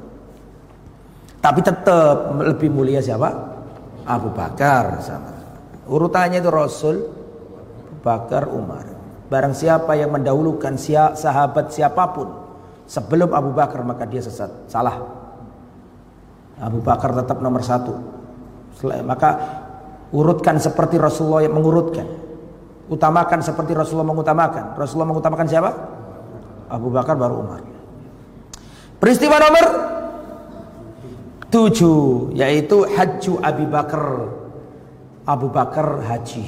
Tapi 1.40 1.64
tetap 1.64 2.36
lebih 2.38 2.68
mulia 2.68 3.00
siapa? 3.00 3.32
Abu 4.04 4.30
Bakar 4.36 5.00
sama. 5.00 5.32
Urutannya 5.88 6.38
itu 6.38 6.52
Rasul, 6.52 6.96
Abu 7.02 7.96
Bakar, 8.04 8.52
Umar. 8.52 8.84
Barang 9.32 9.56
siapa 9.56 9.96
yang 9.96 10.12
mendahulukan 10.12 10.76
sahabat 11.16 11.72
siapa 11.72 12.12
pun 12.12 12.28
sebelum 12.84 13.32
Abu 13.32 13.56
Bakar 13.56 13.80
maka 13.82 14.04
dia 14.04 14.20
sesat. 14.20 14.68
Salah. 14.68 15.02
Abu 16.60 16.84
Bakar 16.84 17.16
tetap 17.16 17.40
nomor 17.40 17.64
satu. 17.64 17.96
Maka 19.02 19.30
urutkan 20.12 20.60
seperti 20.60 21.00
Rasulullah 21.00 21.48
yang 21.48 21.56
mengurutkan. 21.56 22.21
Utamakan 22.92 23.40
seperti 23.40 23.72
Rasulullah 23.72 24.12
mengutamakan. 24.12 24.76
Rasulullah 24.76 25.08
mengutamakan 25.08 25.48
siapa? 25.48 25.70
Abu 26.68 26.92
Bakar 26.92 27.16
baru 27.16 27.40
Umar. 27.40 27.64
Peristiwa 29.00 29.40
nomor 29.40 29.66
tujuh 31.48 32.36
yaitu 32.36 32.84
Hajju 32.84 33.40
Abu 33.40 33.64
Bakar. 33.64 34.04
Abu 35.24 35.48
Bakar 35.48 36.04
haji. 36.04 36.44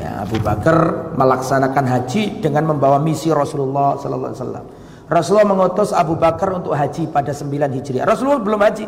Ya, 0.00 0.24
Abu 0.24 0.40
Bakar 0.40 1.12
melaksanakan 1.18 1.84
haji 1.84 2.40
dengan 2.40 2.72
membawa 2.72 2.96
misi 2.96 3.28
Rasulullah 3.28 4.00
sallallahu 4.00 4.32
alaihi 4.32 4.40
wasallam. 4.40 4.64
Rasulullah 5.10 5.48
mengutus 5.50 5.90
Abu 5.92 6.14
Bakar 6.16 6.54
untuk 6.56 6.72
haji 6.72 7.10
pada 7.10 7.34
9 7.34 7.50
Hijriah. 7.50 8.06
Rasulullah 8.06 8.40
belum 8.40 8.60
haji. 8.62 8.86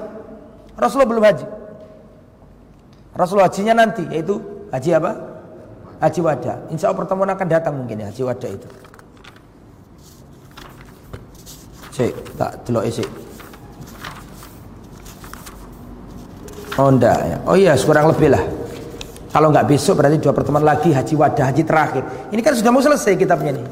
Rasulullah 0.78 1.11
belum 1.11 1.24
haji. 1.26 1.46
Rasulullah 3.12 3.50
hajinya 3.50 3.74
nanti 3.76 4.07
yaitu 4.09 4.38
haji 4.72 4.90
apa? 4.96 5.31
Haji 6.03 6.20
wada. 6.20 6.55
Insya 6.74 6.90
Allah 6.90 7.07
pertemuan 7.07 7.30
akan 7.30 7.46
datang 7.46 7.78
mungkin 7.78 8.03
ya 8.03 8.11
haji 8.11 8.22
wada 8.26 8.48
itu. 8.50 8.68
Cek, 11.94 12.12
tak 12.34 12.66
delok 12.66 12.84
isi. 12.90 13.05
Oh 16.80 16.88
enggak 16.90 17.18
ya. 17.22 17.36
Oh 17.46 17.55
iya, 17.55 17.78
kurang 17.78 18.11
lebih 18.11 18.34
lah. 18.34 18.42
Kalau 19.30 19.48
nggak 19.48 19.64
besok 19.70 20.03
berarti 20.03 20.18
dua 20.18 20.34
pertemuan 20.34 20.64
lagi 20.66 20.90
haji 20.90 21.14
wadah 21.14 21.55
haji 21.55 21.62
terakhir. 21.62 22.03
Ini 22.34 22.40
kan 22.42 22.53
sudah 22.59 22.70
mau 22.74 22.82
selesai 22.82 23.14
kitabnya 23.14 23.61
nih. 23.61 23.66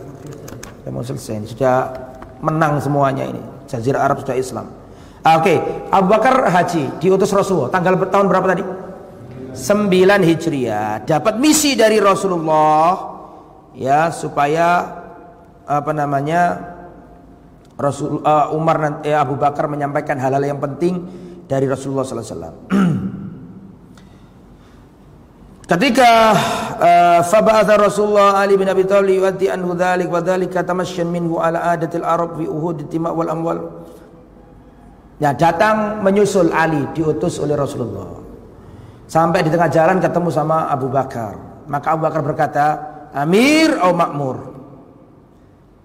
Sudah 0.80 0.92
mau 0.94 1.04
selesai. 1.04 1.34
Ini 1.34 1.46
sudah 1.50 1.74
menang 2.40 2.78
semuanya 2.78 3.26
ini. 3.26 3.42
Jazirah 3.66 4.06
Arab 4.06 4.22
sudah 4.22 4.38
Islam. 4.38 4.70
Ah, 5.20 5.36
oke, 5.36 5.44
okay. 5.44 5.56
Abu 5.92 6.06
Bakar 6.08 6.48
haji 6.48 6.96
diutus 6.96 7.28
Rasulullah. 7.34 7.68
Tanggal 7.68 7.92
tahun 8.08 8.24
berapa 8.30 8.46
tadi? 8.56 8.62
9 9.54 10.24
Hijriah. 10.24 11.06
Dapat 11.06 11.34
misi 11.40 11.74
dari 11.74 11.98
Rasulullah 11.98 13.10
ya 13.74 14.10
supaya 14.10 14.98
apa 15.70 15.92
namanya 15.94 16.58
Rasul 17.80 18.20
uh, 18.20 18.52
Umar 18.52 19.00
eh, 19.06 19.16
Abu 19.16 19.40
Bakar 19.40 19.64
menyampaikan 19.70 20.20
hal-hal 20.20 20.44
yang 20.44 20.60
penting 20.60 21.00
dari 21.48 21.64
Rasulullah 21.64 22.04
sallallahu 22.04 22.28
alaihi 22.28 22.36
wasallam. 22.36 22.56
Ketika 25.70 26.10
uh, 26.76 27.20
faba'atha 27.24 27.80
Rasulullah 27.80 28.42
Ali 28.42 28.58
bin 28.58 28.68
Abi 28.68 28.84
Thalib 28.84 29.22
yu'addi 29.22 29.48
anhu 29.48 29.72
dhalik 29.78 30.10
wa 30.10 30.20
dhalika 30.20 30.66
tamashyan 30.66 31.08
minhu 31.08 31.38
ala 31.38 31.62
adatil 31.72 32.04
Arab 32.04 32.36
fi 32.36 32.44
uhud 32.44 32.90
tima 32.92 33.14
wal 33.14 33.30
amwal. 33.32 33.58
Ya 35.22 35.32
datang 35.32 36.04
menyusul 36.04 36.52
Ali 36.52 36.84
diutus 36.92 37.40
oleh 37.40 37.56
Rasulullah. 37.56 38.19
Sampai 39.10 39.42
di 39.42 39.50
tengah 39.50 39.66
jalan 39.66 39.98
ketemu 39.98 40.30
sama 40.30 40.70
Abu 40.70 40.86
Bakar. 40.86 41.34
Maka 41.66 41.98
Abu 41.98 42.06
Bakar 42.06 42.22
berkata, 42.22 42.66
"Amir 43.10 43.74
atau 43.74 43.90
makmur?" 43.90 44.54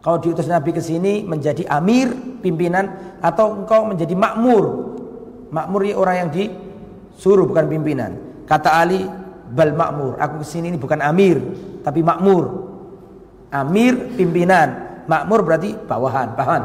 Kau 0.05 0.21
diutus 0.21 0.45
Nabi 0.45 0.69
ke 0.69 0.78
sini 0.78 1.26
menjadi 1.26 1.65
amir, 1.65 2.13
pimpinan 2.45 3.17
atau 3.26 3.57
engkau 3.65 3.89
menjadi 3.89 4.13
makmur? 4.13 4.93
Makmur 5.49 5.82
ya 5.82 5.97
orang 5.97 6.15
yang 6.21 6.30
disuruh 6.30 7.49
bukan 7.49 7.65
pimpinan. 7.65 8.13
Kata 8.45 8.69
Ali, 8.86 9.01
bal 9.49 9.73
makmur. 9.73 10.21
Aku 10.21 10.45
ke 10.45 10.45
sini 10.45 10.69
ini 10.69 10.78
bukan 10.78 11.01
amir, 11.01 11.41
tapi 11.82 12.05
makmur. 12.05 12.69
Amir 13.49 14.13
pimpinan, 14.13 15.01
makmur 15.09 15.41
berarti 15.41 15.73
bawahan, 15.73 16.38
bahan. 16.38 16.63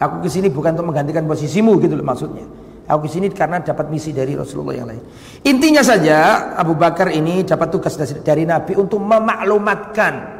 Aku 0.00 0.24
ke 0.24 0.32
sini 0.32 0.48
bukan 0.48 0.72
untuk 0.80 0.88
menggantikan 0.88 1.28
posisimu 1.28 1.76
gitu 1.84 2.00
loh 2.00 2.08
maksudnya. 2.08 2.48
Aku 2.86 3.06
ke 3.06 3.10
sini 3.10 3.26
karena 3.34 3.58
dapat 3.58 3.90
misi 3.90 4.14
dari 4.14 4.38
Rasulullah 4.38 4.78
yang 4.78 4.86
lain. 4.86 5.02
Intinya 5.42 5.82
saja 5.82 6.50
Abu 6.54 6.78
Bakar 6.78 7.10
ini 7.10 7.42
dapat 7.42 7.68
tugas 7.74 7.98
dari 7.98 8.46
Nabi 8.46 8.78
untuk 8.78 9.02
memaklumatkan 9.02 10.36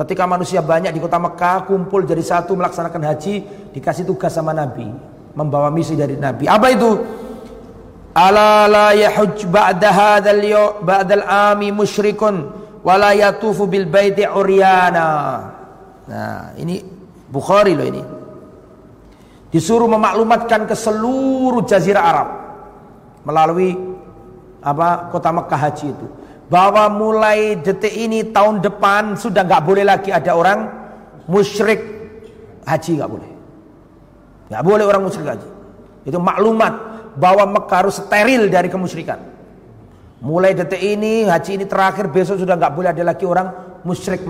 Ketika 0.00 0.24
manusia 0.24 0.64
banyak 0.64 0.96
di 0.96 1.00
kota 1.02 1.20
Mekah 1.20 1.68
kumpul 1.68 2.08
jadi 2.08 2.24
satu 2.24 2.56
melaksanakan 2.56 3.04
haji, 3.04 3.44
dikasih 3.76 4.08
tugas 4.08 4.32
sama 4.32 4.56
Nabi, 4.56 4.88
membawa 5.36 5.68
misi 5.68 5.92
dari 5.92 6.16
Nabi. 6.16 6.48
Apa 6.48 6.72
itu? 6.72 6.96
Ala 8.16 8.64
la 8.64 8.88
yahuj 8.96 9.44
ba'da 9.52 9.92
hadzal 9.92 10.40
ba'dal 10.80 11.20
ami 11.28 11.68
musyrikun 11.68 12.48
wa 12.80 12.94
la 12.96 13.12
yatufu 13.12 13.68
bil 13.68 13.84
baiti 13.92 14.24
uryana. 14.24 15.08
Nah, 16.08 16.56
ini 16.56 16.80
Bukhari 17.28 17.76
loh 17.76 17.84
ini. 17.84 18.02
Disuruh 19.50 19.90
memaklumatkan 19.90 20.70
ke 20.70 20.78
seluruh 20.78 21.66
jazirah 21.66 22.04
Arab 22.06 22.28
melalui 23.26 23.74
apa 24.62 25.10
kota 25.10 25.34
Mekah 25.34 25.60
haji 25.60 25.86
itu. 25.90 26.06
Bahwa 26.50 26.90
mulai 26.90 27.58
detik 27.58 27.94
ini 27.94 28.26
tahun 28.30 28.62
depan 28.62 29.18
sudah 29.18 29.46
nggak 29.46 29.62
boleh 29.62 29.84
lagi 29.86 30.10
ada 30.10 30.34
orang 30.34 30.66
musyrik 31.26 31.78
haji 32.66 32.90
nggak 32.98 33.10
boleh. 33.10 33.30
Nggak 34.50 34.62
boleh 34.66 34.84
orang 34.86 35.02
musyrik 35.02 35.28
haji. 35.34 35.48
Itu 36.06 36.18
maklumat 36.18 36.72
bahwa 37.18 37.46
Mekah 37.58 37.78
harus 37.86 37.98
steril 37.98 38.46
dari 38.50 38.70
kemusyrikan. 38.70 39.18
Mulai 40.20 40.52
detik 40.52 40.78
ini, 40.78 41.24
haji 41.26 41.58
ini 41.58 41.64
terakhir, 41.64 42.12
besok 42.12 42.38
sudah 42.38 42.54
nggak 42.54 42.74
boleh 42.76 42.92
ada 42.92 43.02
lagi 43.02 43.24
orang 43.24 43.69
musyrik 43.82 44.24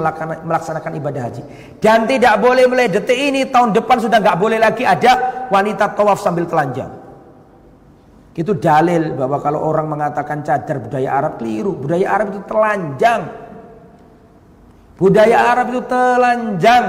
melaksanakan 0.46 0.92
ibadah 0.98 1.22
haji. 1.30 1.42
Dan 1.82 2.06
tidak 2.06 2.38
boleh 2.38 2.66
mulai 2.70 2.86
detik 2.86 3.16
ini, 3.16 3.48
tahun 3.50 3.74
depan 3.74 4.02
sudah 4.02 4.18
nggak 4.22 4.38
boleh 4.38 4.58
lagi 4.58 4.86
ada 4.86 5.46
wanita 5.50 5.94
tawaf 5.94 6.22
sambil 6.22 6.46
telanjang. 6.46 6.90
Itu 8.30 8.54
dalil 8.54 9.18
bahwa 9.18 9.42
kalau 9.42 9.60
orang 9.66 9.90
mengatakan 9.90 10.46
cadar 10.46 10.78
budaya 10.78 11.18
Arab 11.18 11.42
keliru. 11.42 11.74
Budaya 11.74 12.06
Arab 12.14 12.26
itu 12.30 12.40
telanjang. 12.46 13.22
Budaya 14.94 15.36
Arab 15.50 15.66
itu 15.74 15.82
telanjang. 15.84 16.84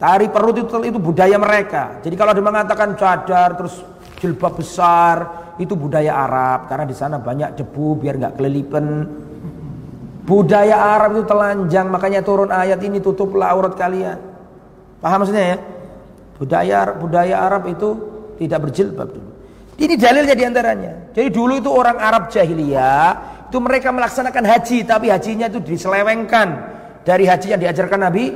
Tari 0.00 0.26
perut 0.32 0.56
itu, 0.56 0.76
itu 0.84 0.98
budaya 1.00 1.36
mereka. 1.40 2.00
Jadi 2.04 2.14
kalau 2.16 2.32
dia 2.36 2.44
mengatakan 2.44 2.96
cadar 2.96 3.56
terus 3.56 3.80
jilbab 4.20 4.60
besar 4.60 5.16
itu 5.56 5.76
budaya 5.76 6.16
Arab 6.24 6.68
karena 6.68 6.84
di 6.88 6.96
sana 6.96 7.16
banyak 7.20 7.56
debu 7.56 7.96
biar 8.00 8.16
nggak 8.20 8.34
kelilipan. 8.36 8.86
Budaya 10.30 10.78
Arab 10.78 11.18
itu 11.18 11.24
telanjang 11.26 11.90
makanya 11.90 12.22
turun 12.22 12.54
ayat 12.54 12.78
ini 12.86 13.02
tutuplah 13.02 13.50
aurat 13.50 13.74
kalian. 13.74 14.14
Paham 15.02 15.26
maksudnya 15.26 15.42
ya? 15.42 15.58
Budaya 16.38 16.94
budaya 16.94 17.34
Arab 17.50 17.66
itu 17.66 17.88
tidak 18.38 18.70
berjilbab 18.70 19.10
dulu. 19.10 19.30
Ini 19.74 19.98
dalilnya 19.98 20.34
di 20.38 20.44
antaranya. 20.46 20.92
Jadi 21.10 21.28
dulu 21.34 21.58
itu 21.58 21.66
orang 21.74 21.98
Arab 21.98 22.30
jahiliyah 22.30 23.42
itu 23.50 23.58
mereka 23.58 23.90
melaksanakan 23.90 24.44
haji 24.46 24.86
tapi 24.86 25.10
hajinya 25.10 25.50
itu 25.50 25.58
diselewengkan 25.58 26.48
dari 27.02 27.26
haji 27.26 27.50
yang 27.50 27.58
diajarkan 27.58 27.98
Nabi 27.98 28.30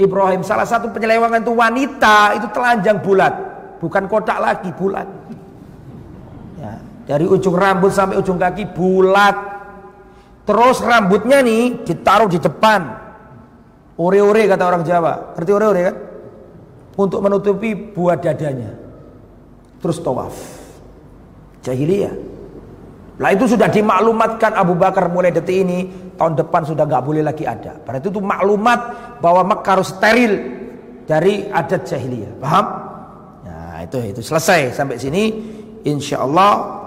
Ibrahim 0.00 0.40
salah 0.40 0.64
satu 0.64 0.88
penyelewangan 0.88 1.44
itu 1.44 1.52
wanita 1.52 2.40
itu 2.40 2.48
telanjang 2.48 3.04
bulat 3.04 3.34
bukan 3.84 4.08
kotak 4.08 4.40
lagi 4.40 4.72
bulat 4.72 5.04
ya, 6.56 6.80
dari 7.04 7.28
ujung 7.28 7.52
rambut 7.52 7.92
sampai 7.92 8.16
ujung 8.16 8.40
kaki 8.40 8.72
bulat 8.72 9.53
terus 10.44 10.78
rambutnya 10.84 11.40
nih 11.40 11.84
ditaruh 11.84 12.28
di 12.28 12.38
depan 12.38 12.80
ore-ore 13.96 14.44
kata 14.44 14.64
orang 14.64 14.82
Jawa 14.84 15.34
ngerti 15.36 15.50
ore-ore 15.52 15.80
kan 15.82 15.96
untuk 16.94 17.20
menutupi 17.24 17.74
buah 17.74 18.16
dadanya 18.20 18.72
terus 19.80 19.98
tawaf 20.04 20.36
jahiliyah 21.64 22.34
lah 23.14 23.30
itu 23.30 23.46
sudah 23.46 23.70
dimaklumatkan 23.70 24.58
Abu 24.58 24.74
Bakar 24.74 25.06
mulai 25.06 25.30
detik 25.30 25.54
ini 25.54 25.86
tahun 26.18 26.34
depan 26.34 26.66
sudah 26.66 26.82
nggak 26.82 27.04
boleh 27.06 27.22
lagi 27.22 27.46
ada. 27.46 27.78
Berarti 27.78 28.10
itu 28.10 28.18
maklumat 28.18 28.80
bahwa 29.22 29.54
Mekah 29.54 29.72
harus 29.78 29.94
steril 29.94 30.32
dari 31.06 31.46
adat 31.46 31.86
jahiliyah. 31.86 32.32
Paham? 32.42 32.66
Nah 33.46 33.76
itu 33.86 33.98
itu 34.02 34.18
selesai 34.22 34.74
sampai 34.74 34.98
sini. 34.98 35.24
Insya 35.84 36.24
Allah 36.24 36.80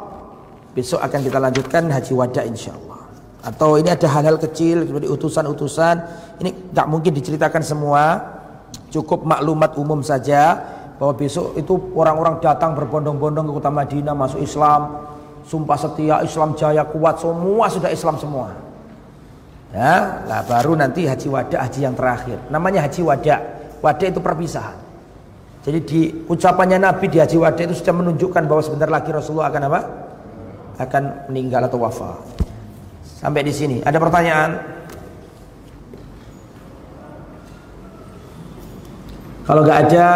besok 0.74 1.00
akan 1.00 1.20
kita 1.22 1.38
lanjutkan 1.38 1.88
haji 1.88 2.12
wada 2.18 2.42
insya 2.44 2.74
Allah. 2.76 2.87
Atau 3.46 3.78
ini 3.78 3.94
ada 3.94 4.08
hal-hal 4.10 4.42
kecil 4.42 4.88
seperti 4.88 5.08
utusan-utusan. 5.08 5.96
Ini 6.42 6.74
nggak 6.74 6.88
mungkin 6.90 7.12
diceritakan 7.14 7.62
semua. 7.62 8.04
Cukup 8.90 9.28
maklumat 9.28 9.78
umum 9.78 10.02
saja 10.02 10.58
bahwa 10.98 11.14
besok 11.14 11.54
itu 11.54 11.78
orang-orang 11.94 12.42
datang 12.42 12.74
berbondong-bondong 12.74 13.46
ke 13.46 13.54
kota 13.62 13.70
Madinah 13.70 14.16
masuk 14.18 14.42
Islam. 14.42 15.06
Sumpah 15.48 15.80
setia 15.80 16.20
Islam 16.26 16.58
jaya 16.60 16.84
kuat 16.84 17.24
semua 17.24 17.72
sudah 17.72 17.88
Islam 17.94 18.20
semua. 18.20 18.52
Ya 19.72 20.24
lah 20.26 20.42
baru 20.48 20.76
nanti 20.80 21.08
haji 21.08 21.28
wada 21.30 21.62
haji 21.62 21.80
yang 21.86 21.96
terakhir. 21.96 22.40
Namanya 22.50 22.84
haji 22.90 23.02
wada. 23.06 23.38
Wada 23.78 24.06
itu 24.10 24.20
perpisahan. 24.20 24.76
Jadi 25.62 25.80
di 25.84 26.02
ucapannya 26.26 26.82
Nabi 26.82 27.06
di 27.12 27.20
haji 27.22 27.38
wada 27.38 27.62
itu 27.62 27.76
sudah 27.78 27.94
menunjukkan 27.96 28.44
bahwa 28.48 28.62
sebentar 28.64 28.90
lagi 28.90 29.14
Rasulullah 29.14 29.54
akan 29.54 29.62
apa? 29.72 29.82
Akan 30.82 31.04
meninggal 31.30 31.68
atau 31.68 31.80
wafat 31.80 32.37
Sampai 33.18 33.42
di 33.42 33.50
sini. 33.50 33.82
Ada 33.82 33.98
pertanyaan? 33.98 34.52
Kalau 39.42 39.66
nggak 39.66 39.80
ada, 39.90 40.08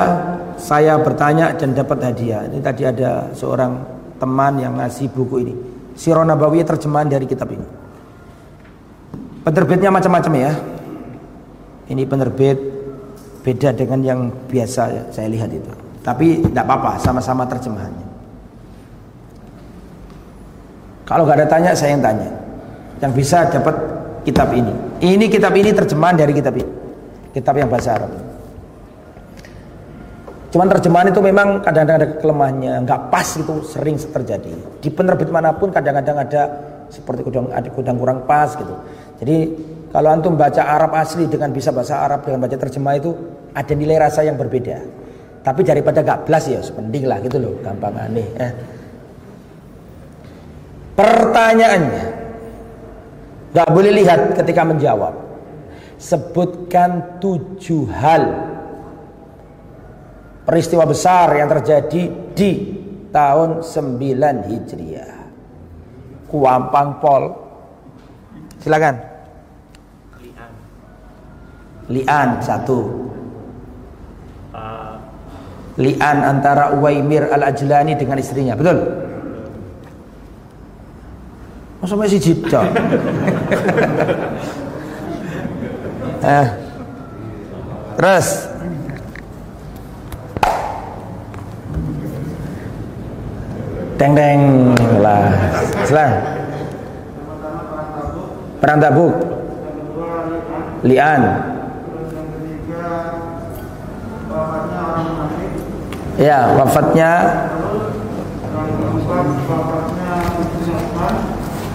saya 0.61 1.01
bertanya 1.01 1.49
dan 1.57 1.73
dapat 1.73 1.97
hadiah. 2.05 2.45
Ini 2.45 2.61
tadi 2.61 2.85
ada 2.85 3.33
seorang 3.33 3.81
teman 4.21 4.61
yang 4.61 4.77
ngasih 4.77 5.09
buku 5.09 5.35
ini. 5.41 5.55
Sirah 5.97 6.21
Nabawi 6.21 6.61
terjemahan 6.61 7.09
dari 7.09 7.25
kitab 7.25 7.49
ini. 7.49 7.65
Penerbitnya 9.41 9.89
macam-macam 9.89 10.33
ya. 10.37 10.51
Ini 11.89 12.03
penerbit 12.05 12.59
beda 13.41 13.73
dengan 13.73 13.99
yang 14.05 14.19
biasa 14.45 14.81
ya, 14.93 15.03
saya 15.09 15.27
lihat 15.27 15.49
itu. 15.49 15.73
Tapi 16.05 16.45
tidak 16.45 16.63
apa-apa, 16.69 17.01
sama-sama 17.01 17.49
terjemahannya. 17.49 18.07
Kalau 21.09 21.25
nggak 21.25 21.37
ada 21.41 21.47
tanya, 21.49 21.71
saya 21.73 21.97
yang 21.97 22.05
tanya 22.05 22.40
yang 23.01 23.11
bisa 23.11 23.49
dapat 23.49 23.75
kitab 24.21 24.53
ini. 24.53 24.71
Ini 25.01 25.25
kitab 25.27 25.51
ini 25.57 25.73
terjemahan 25.73 26.15
dari 26.15 26.31
kitab 26.37 26.53
ini. 26.53 26.71
Kitab 27.33 27.57
yang 27.57 27.67
bahasa 27.67 27.97
Arab. 27.97 28.11
Cuman 30.51 30.67
terjemahan 30.67 31.07
itu 31.15 31.21
memang 31.23 31.63
kadang-kadang 31.63 31.97
ada 32.03 32.07
kelemahannya, 32.19 32.73
nggak 32.83 33.01
pas 33.07 33.27
itu 33.39 33.63
sering 33.63 33.95
terjadi. 33.95 34.51
Di 34.83 34.91
penerbit 34.91 35.31
mana 35.31 35.55
pun 35.55 35.71
kadang-kadang 35.71 36.27
ada 36.27 36.41
seperti 36.91 37.23
kudang 37.23 37.47
ada 37.55 37.71
kudang 37.71 37.95
kurang 37.95 38.27
pas 38.27 38.51
gitu. 38.59 38.75
Jadi 39.23 39.37
kalau 39.95 40.11
antum 40.11 40.35
baca 40.35 40.59
Arab 40.59 40.91
asli 40.91 41.31
dengan 41.31 41.55
bisa 41.55 41.71
bahasa 41.71 42.03
Arab 42.03 42.27
dengan 42.27 42.43
baca 42.43 42.55
terjemah 42.59 42.99
itu 42.99 43.15
ada 43.55 43.73
nilai 43.73 43.95
rasa 43.95 44.27
yang 44.27 44.35
berbeda. 44.35 44.77
Tapi 45.41 45.65
daripada 45.65 46.05
gak 46.05 46.29
belas 46.29 46.45
ya, 46.45 46.61
penting 46.61 47.09
lah 47.09 47.17
gitu 47.23 47.41
loh, 47.41 47.57
gampang 47.65 47.97
aneh. 47.97 48.27
Eh. 48.37 48.53
Pertanyaannya, 50.93 52.20
Gak 53.51 53.67
boleh 53.67 53.91
lihat 54.03 54.35
ketika 54.39 54.63
menjawab. 54.63 55.13
Sebutkan 56.01 57.21
tujuh 57.21 57.85
hal 57.93 58.23
peristiwa 60.47 60.89
besar 60.89 61.37
yang 61.37 61.45
terjadi 61.51 62.33
di 62.33 62.51
tahun 63.13 63.61
9 63.61 64.49
Hijriah. 64.49 65.13
Kuampang 66.31 66.97
Pol. 67.03 67.23
Silakan. 68.63 68.95
Lian. 70.23 70.51
Lian 71.91 72.29
satu. 72.39 73.11
Lian 75.79 76.17
antara 76.19 76.75
Uwaimir 76.75 77.31
Al-Ajlani 77.31 77.95
dengan 77.95 78.19
istrinya, 78.19 78.59
betul? 78.59 79.00
Masa 81.81 81.97
masih 81.97 82.21
cipta? 82.21 82.61
eh. 86.21 86.47
Terus 87.97 88.27
Teng 94.01 94.17
teng 94.17 94.73
lah. 94.97 95.29
Selang. 95.85 96.13
Perang 98.57 98.81
Tabuk. 98.81 99.13
Lian. 100.81 101.21
Ya, 106.17 106.53
wafatnya 106.57 107.11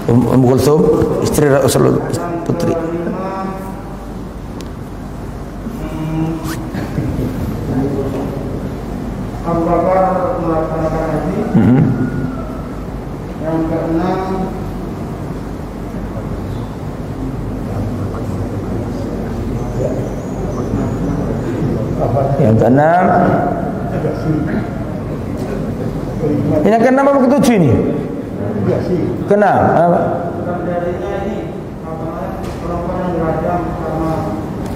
Um, 0.07 0.23
um 0.31 0.43
Kulthum 0.47 0.87
istri 1.27 1.51
Rasulullah 1.51 1.99
putri. 2.47 2.71
Abu 9.43 9.63
Bakar 9.67 10.03
melaksanakan 10.39 11.03
haji 11.11 11.39
mm 11.43 11.63
-hmm. 11.67 11.83
yang 13.43 13.59
keenam 13.67 14.21
yang 22.39 22.57
keenam. 22.63 23.05
Ini 26.63 26.71
yang 26.71 26.83
keenam 26.83 27.05
apa 27.11 27.19
ketujuh 27.27 27.55
ini 27.59 27.96
Kenapa? 29.27 30.01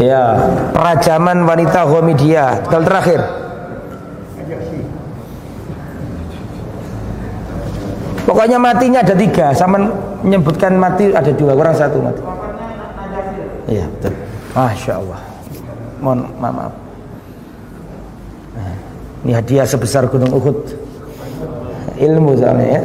Ya, 0.00 0.24
perajaman 0.72 1.44
wanita 1.44 1.84
Homidia. 1.84 2.64
Tinggal 2.64 2.82
terakhir. 2.88 3.20
Pokoknya 8.24 8.56
matinya 8.56 9.04
ada 9.04 9.12
tiga. 9.12 9.52
Sama 9.52 9.76
menyebutkan 10.24 10.78
mati 10.80 11.12
ada 11.12 11.28
dua, 11.34 11.52
kurang 11.52 11.76
satu 11.76 12.00
mati. 12.00 12.22
Iya, 13.68 13.84
betul. 13.90 14.14
Masya 14.56 14.92
Allah. 14.96 15.20
Mohon 16.00 16.20
maaf. 16.40 16.72
Nah, 18.56 18.74
ini 19.28 19.32
hadiah 19.36 19.66
sebesar 19.68 20.08
gunung 20.08 20.32
Uhud. 20.32 20.58
Ilmu 22.00 22.40
soalnya 22.40 22.80
ya. 22.80 22.82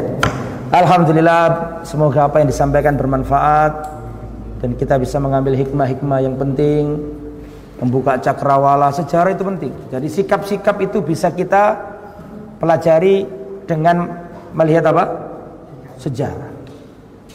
Alhamdulillah 0.76 1.43
semoga 1.88 2.28
apa 2.28 2.43
yang 2.43 2.51
disampaikan 2.51 2.99
bermanfaat 2.99 3.73
dan 4.59 4.76
kita 4.76 4.99
bisa 4.99 5.23
mengambil 5.23 5.55
hikmah-hikmah 5.55 6.19
yang 6.19 6.36
penting 6.36 6.99
membuka 7.80 8.19
cakrawala 8.19 8.91
sejarah 8.91 9.32
itu 9.32 9.47
penting. 9.47 9.71
Jadi 9.88 10.07
sikap-sikap 10.11 10.76
itu 10.84 10.99
bisa 10.99 11.32
kita 11.32 11.80
pelajari 12.59 13.23
dengan 13.63 14.28
melihat 14.51 14.91
apa? 14.91 15.03
Sejarah. 15.95 16.51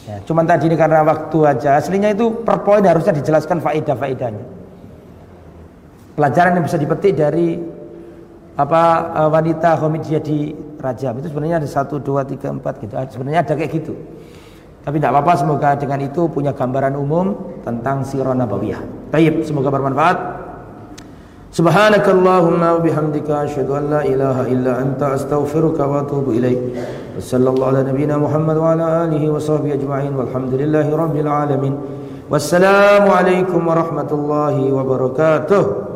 Ya, 0.05 0.17
cuman 0.21 0.45
tadi 0.45 0.69
ini 0.69 0.77
karena 0.77 1.01
waktu 1.01 1.37
aja. 1.45 1.81
Aslinya 1.81 2.13
itu 2.13 2.45
per 2.45 2.61
poin 2.61 2.85
harusnya 2.85 3.13
dijelaskan 3.17 3.57
faedah-faedahnya. 3.57 4.45
Pelajaran 6.13 6.61
yang 6.61 6.65
bisa 6.69 6.77
dipetik 6.77 7.17
dari 7.17 7.57
apa 8.59 8.81
uh, 9.15 9.29
wanita 9.31 9.79
Khomidiyah 9.79 10.21
di 10.23 10.51
Rajab 10.81 11.21
itu 11.23 11.31
sebenarnya 11.31 11.63
ada 11.63 11.69
satu 11.69 12.01
dua 12.01 12.27
tiga 12.27 12.51
empat 12.51 12.83
gitu 12.83 12.93
sebenarnya 12.97 13.47
ada 13.47 13.53
kayak 13.55 13.71
gitu 13.71 13.93
tapi 14.81 14.97
tidak 14.97 15.13
apa-apa 15.13 15.33
semoga 15.37 15.69
dengan 15.77 15.99
itu 16.01 16.25
punya 16.27 16.51
gambaran 16.57 16.97
umum 16.97 17.57
tentang 17.61 18.01
sirah 18.01 18.33
nabawiyah 18.33 18.81
Taib 19.13 19.45
semoga 19.45 19.69
bermanfaat 19.69 20.41
Subhanakallahumma 21.51 22.79
wa 22.79 22.79
bihamdika 22.79 23.43
an 23.43 23.83
la 23.91 24.07
ilaha 24.07 24.47
illa 24.47 24.79
anta 24.79 25.19
astaghfiruka 25.19 25.83
wa 25.83 25.99
atubu 25.99 26.31
ilaik. 26.31 26.79
Ala 27.19 27.83
nabiyyina 27.83 28.15
Muhammad 28.15 28.55
wa 28.55 28.71
ala 28.71 29.03
alihi 29.03 29.27
wa 29.27 29.35
sahbihi 29.35 29.75
ajma'in 29.75 30.15
walhamdulillahi 30.15 30.95
rabbil 30.95 31.27
alamin. 31.27 31.75
Wassalamu 32.31 33.11
alaikum 33.11 33.67
warahmatullahi 33.67 34.71
wabarakatuh. 34.71 35.90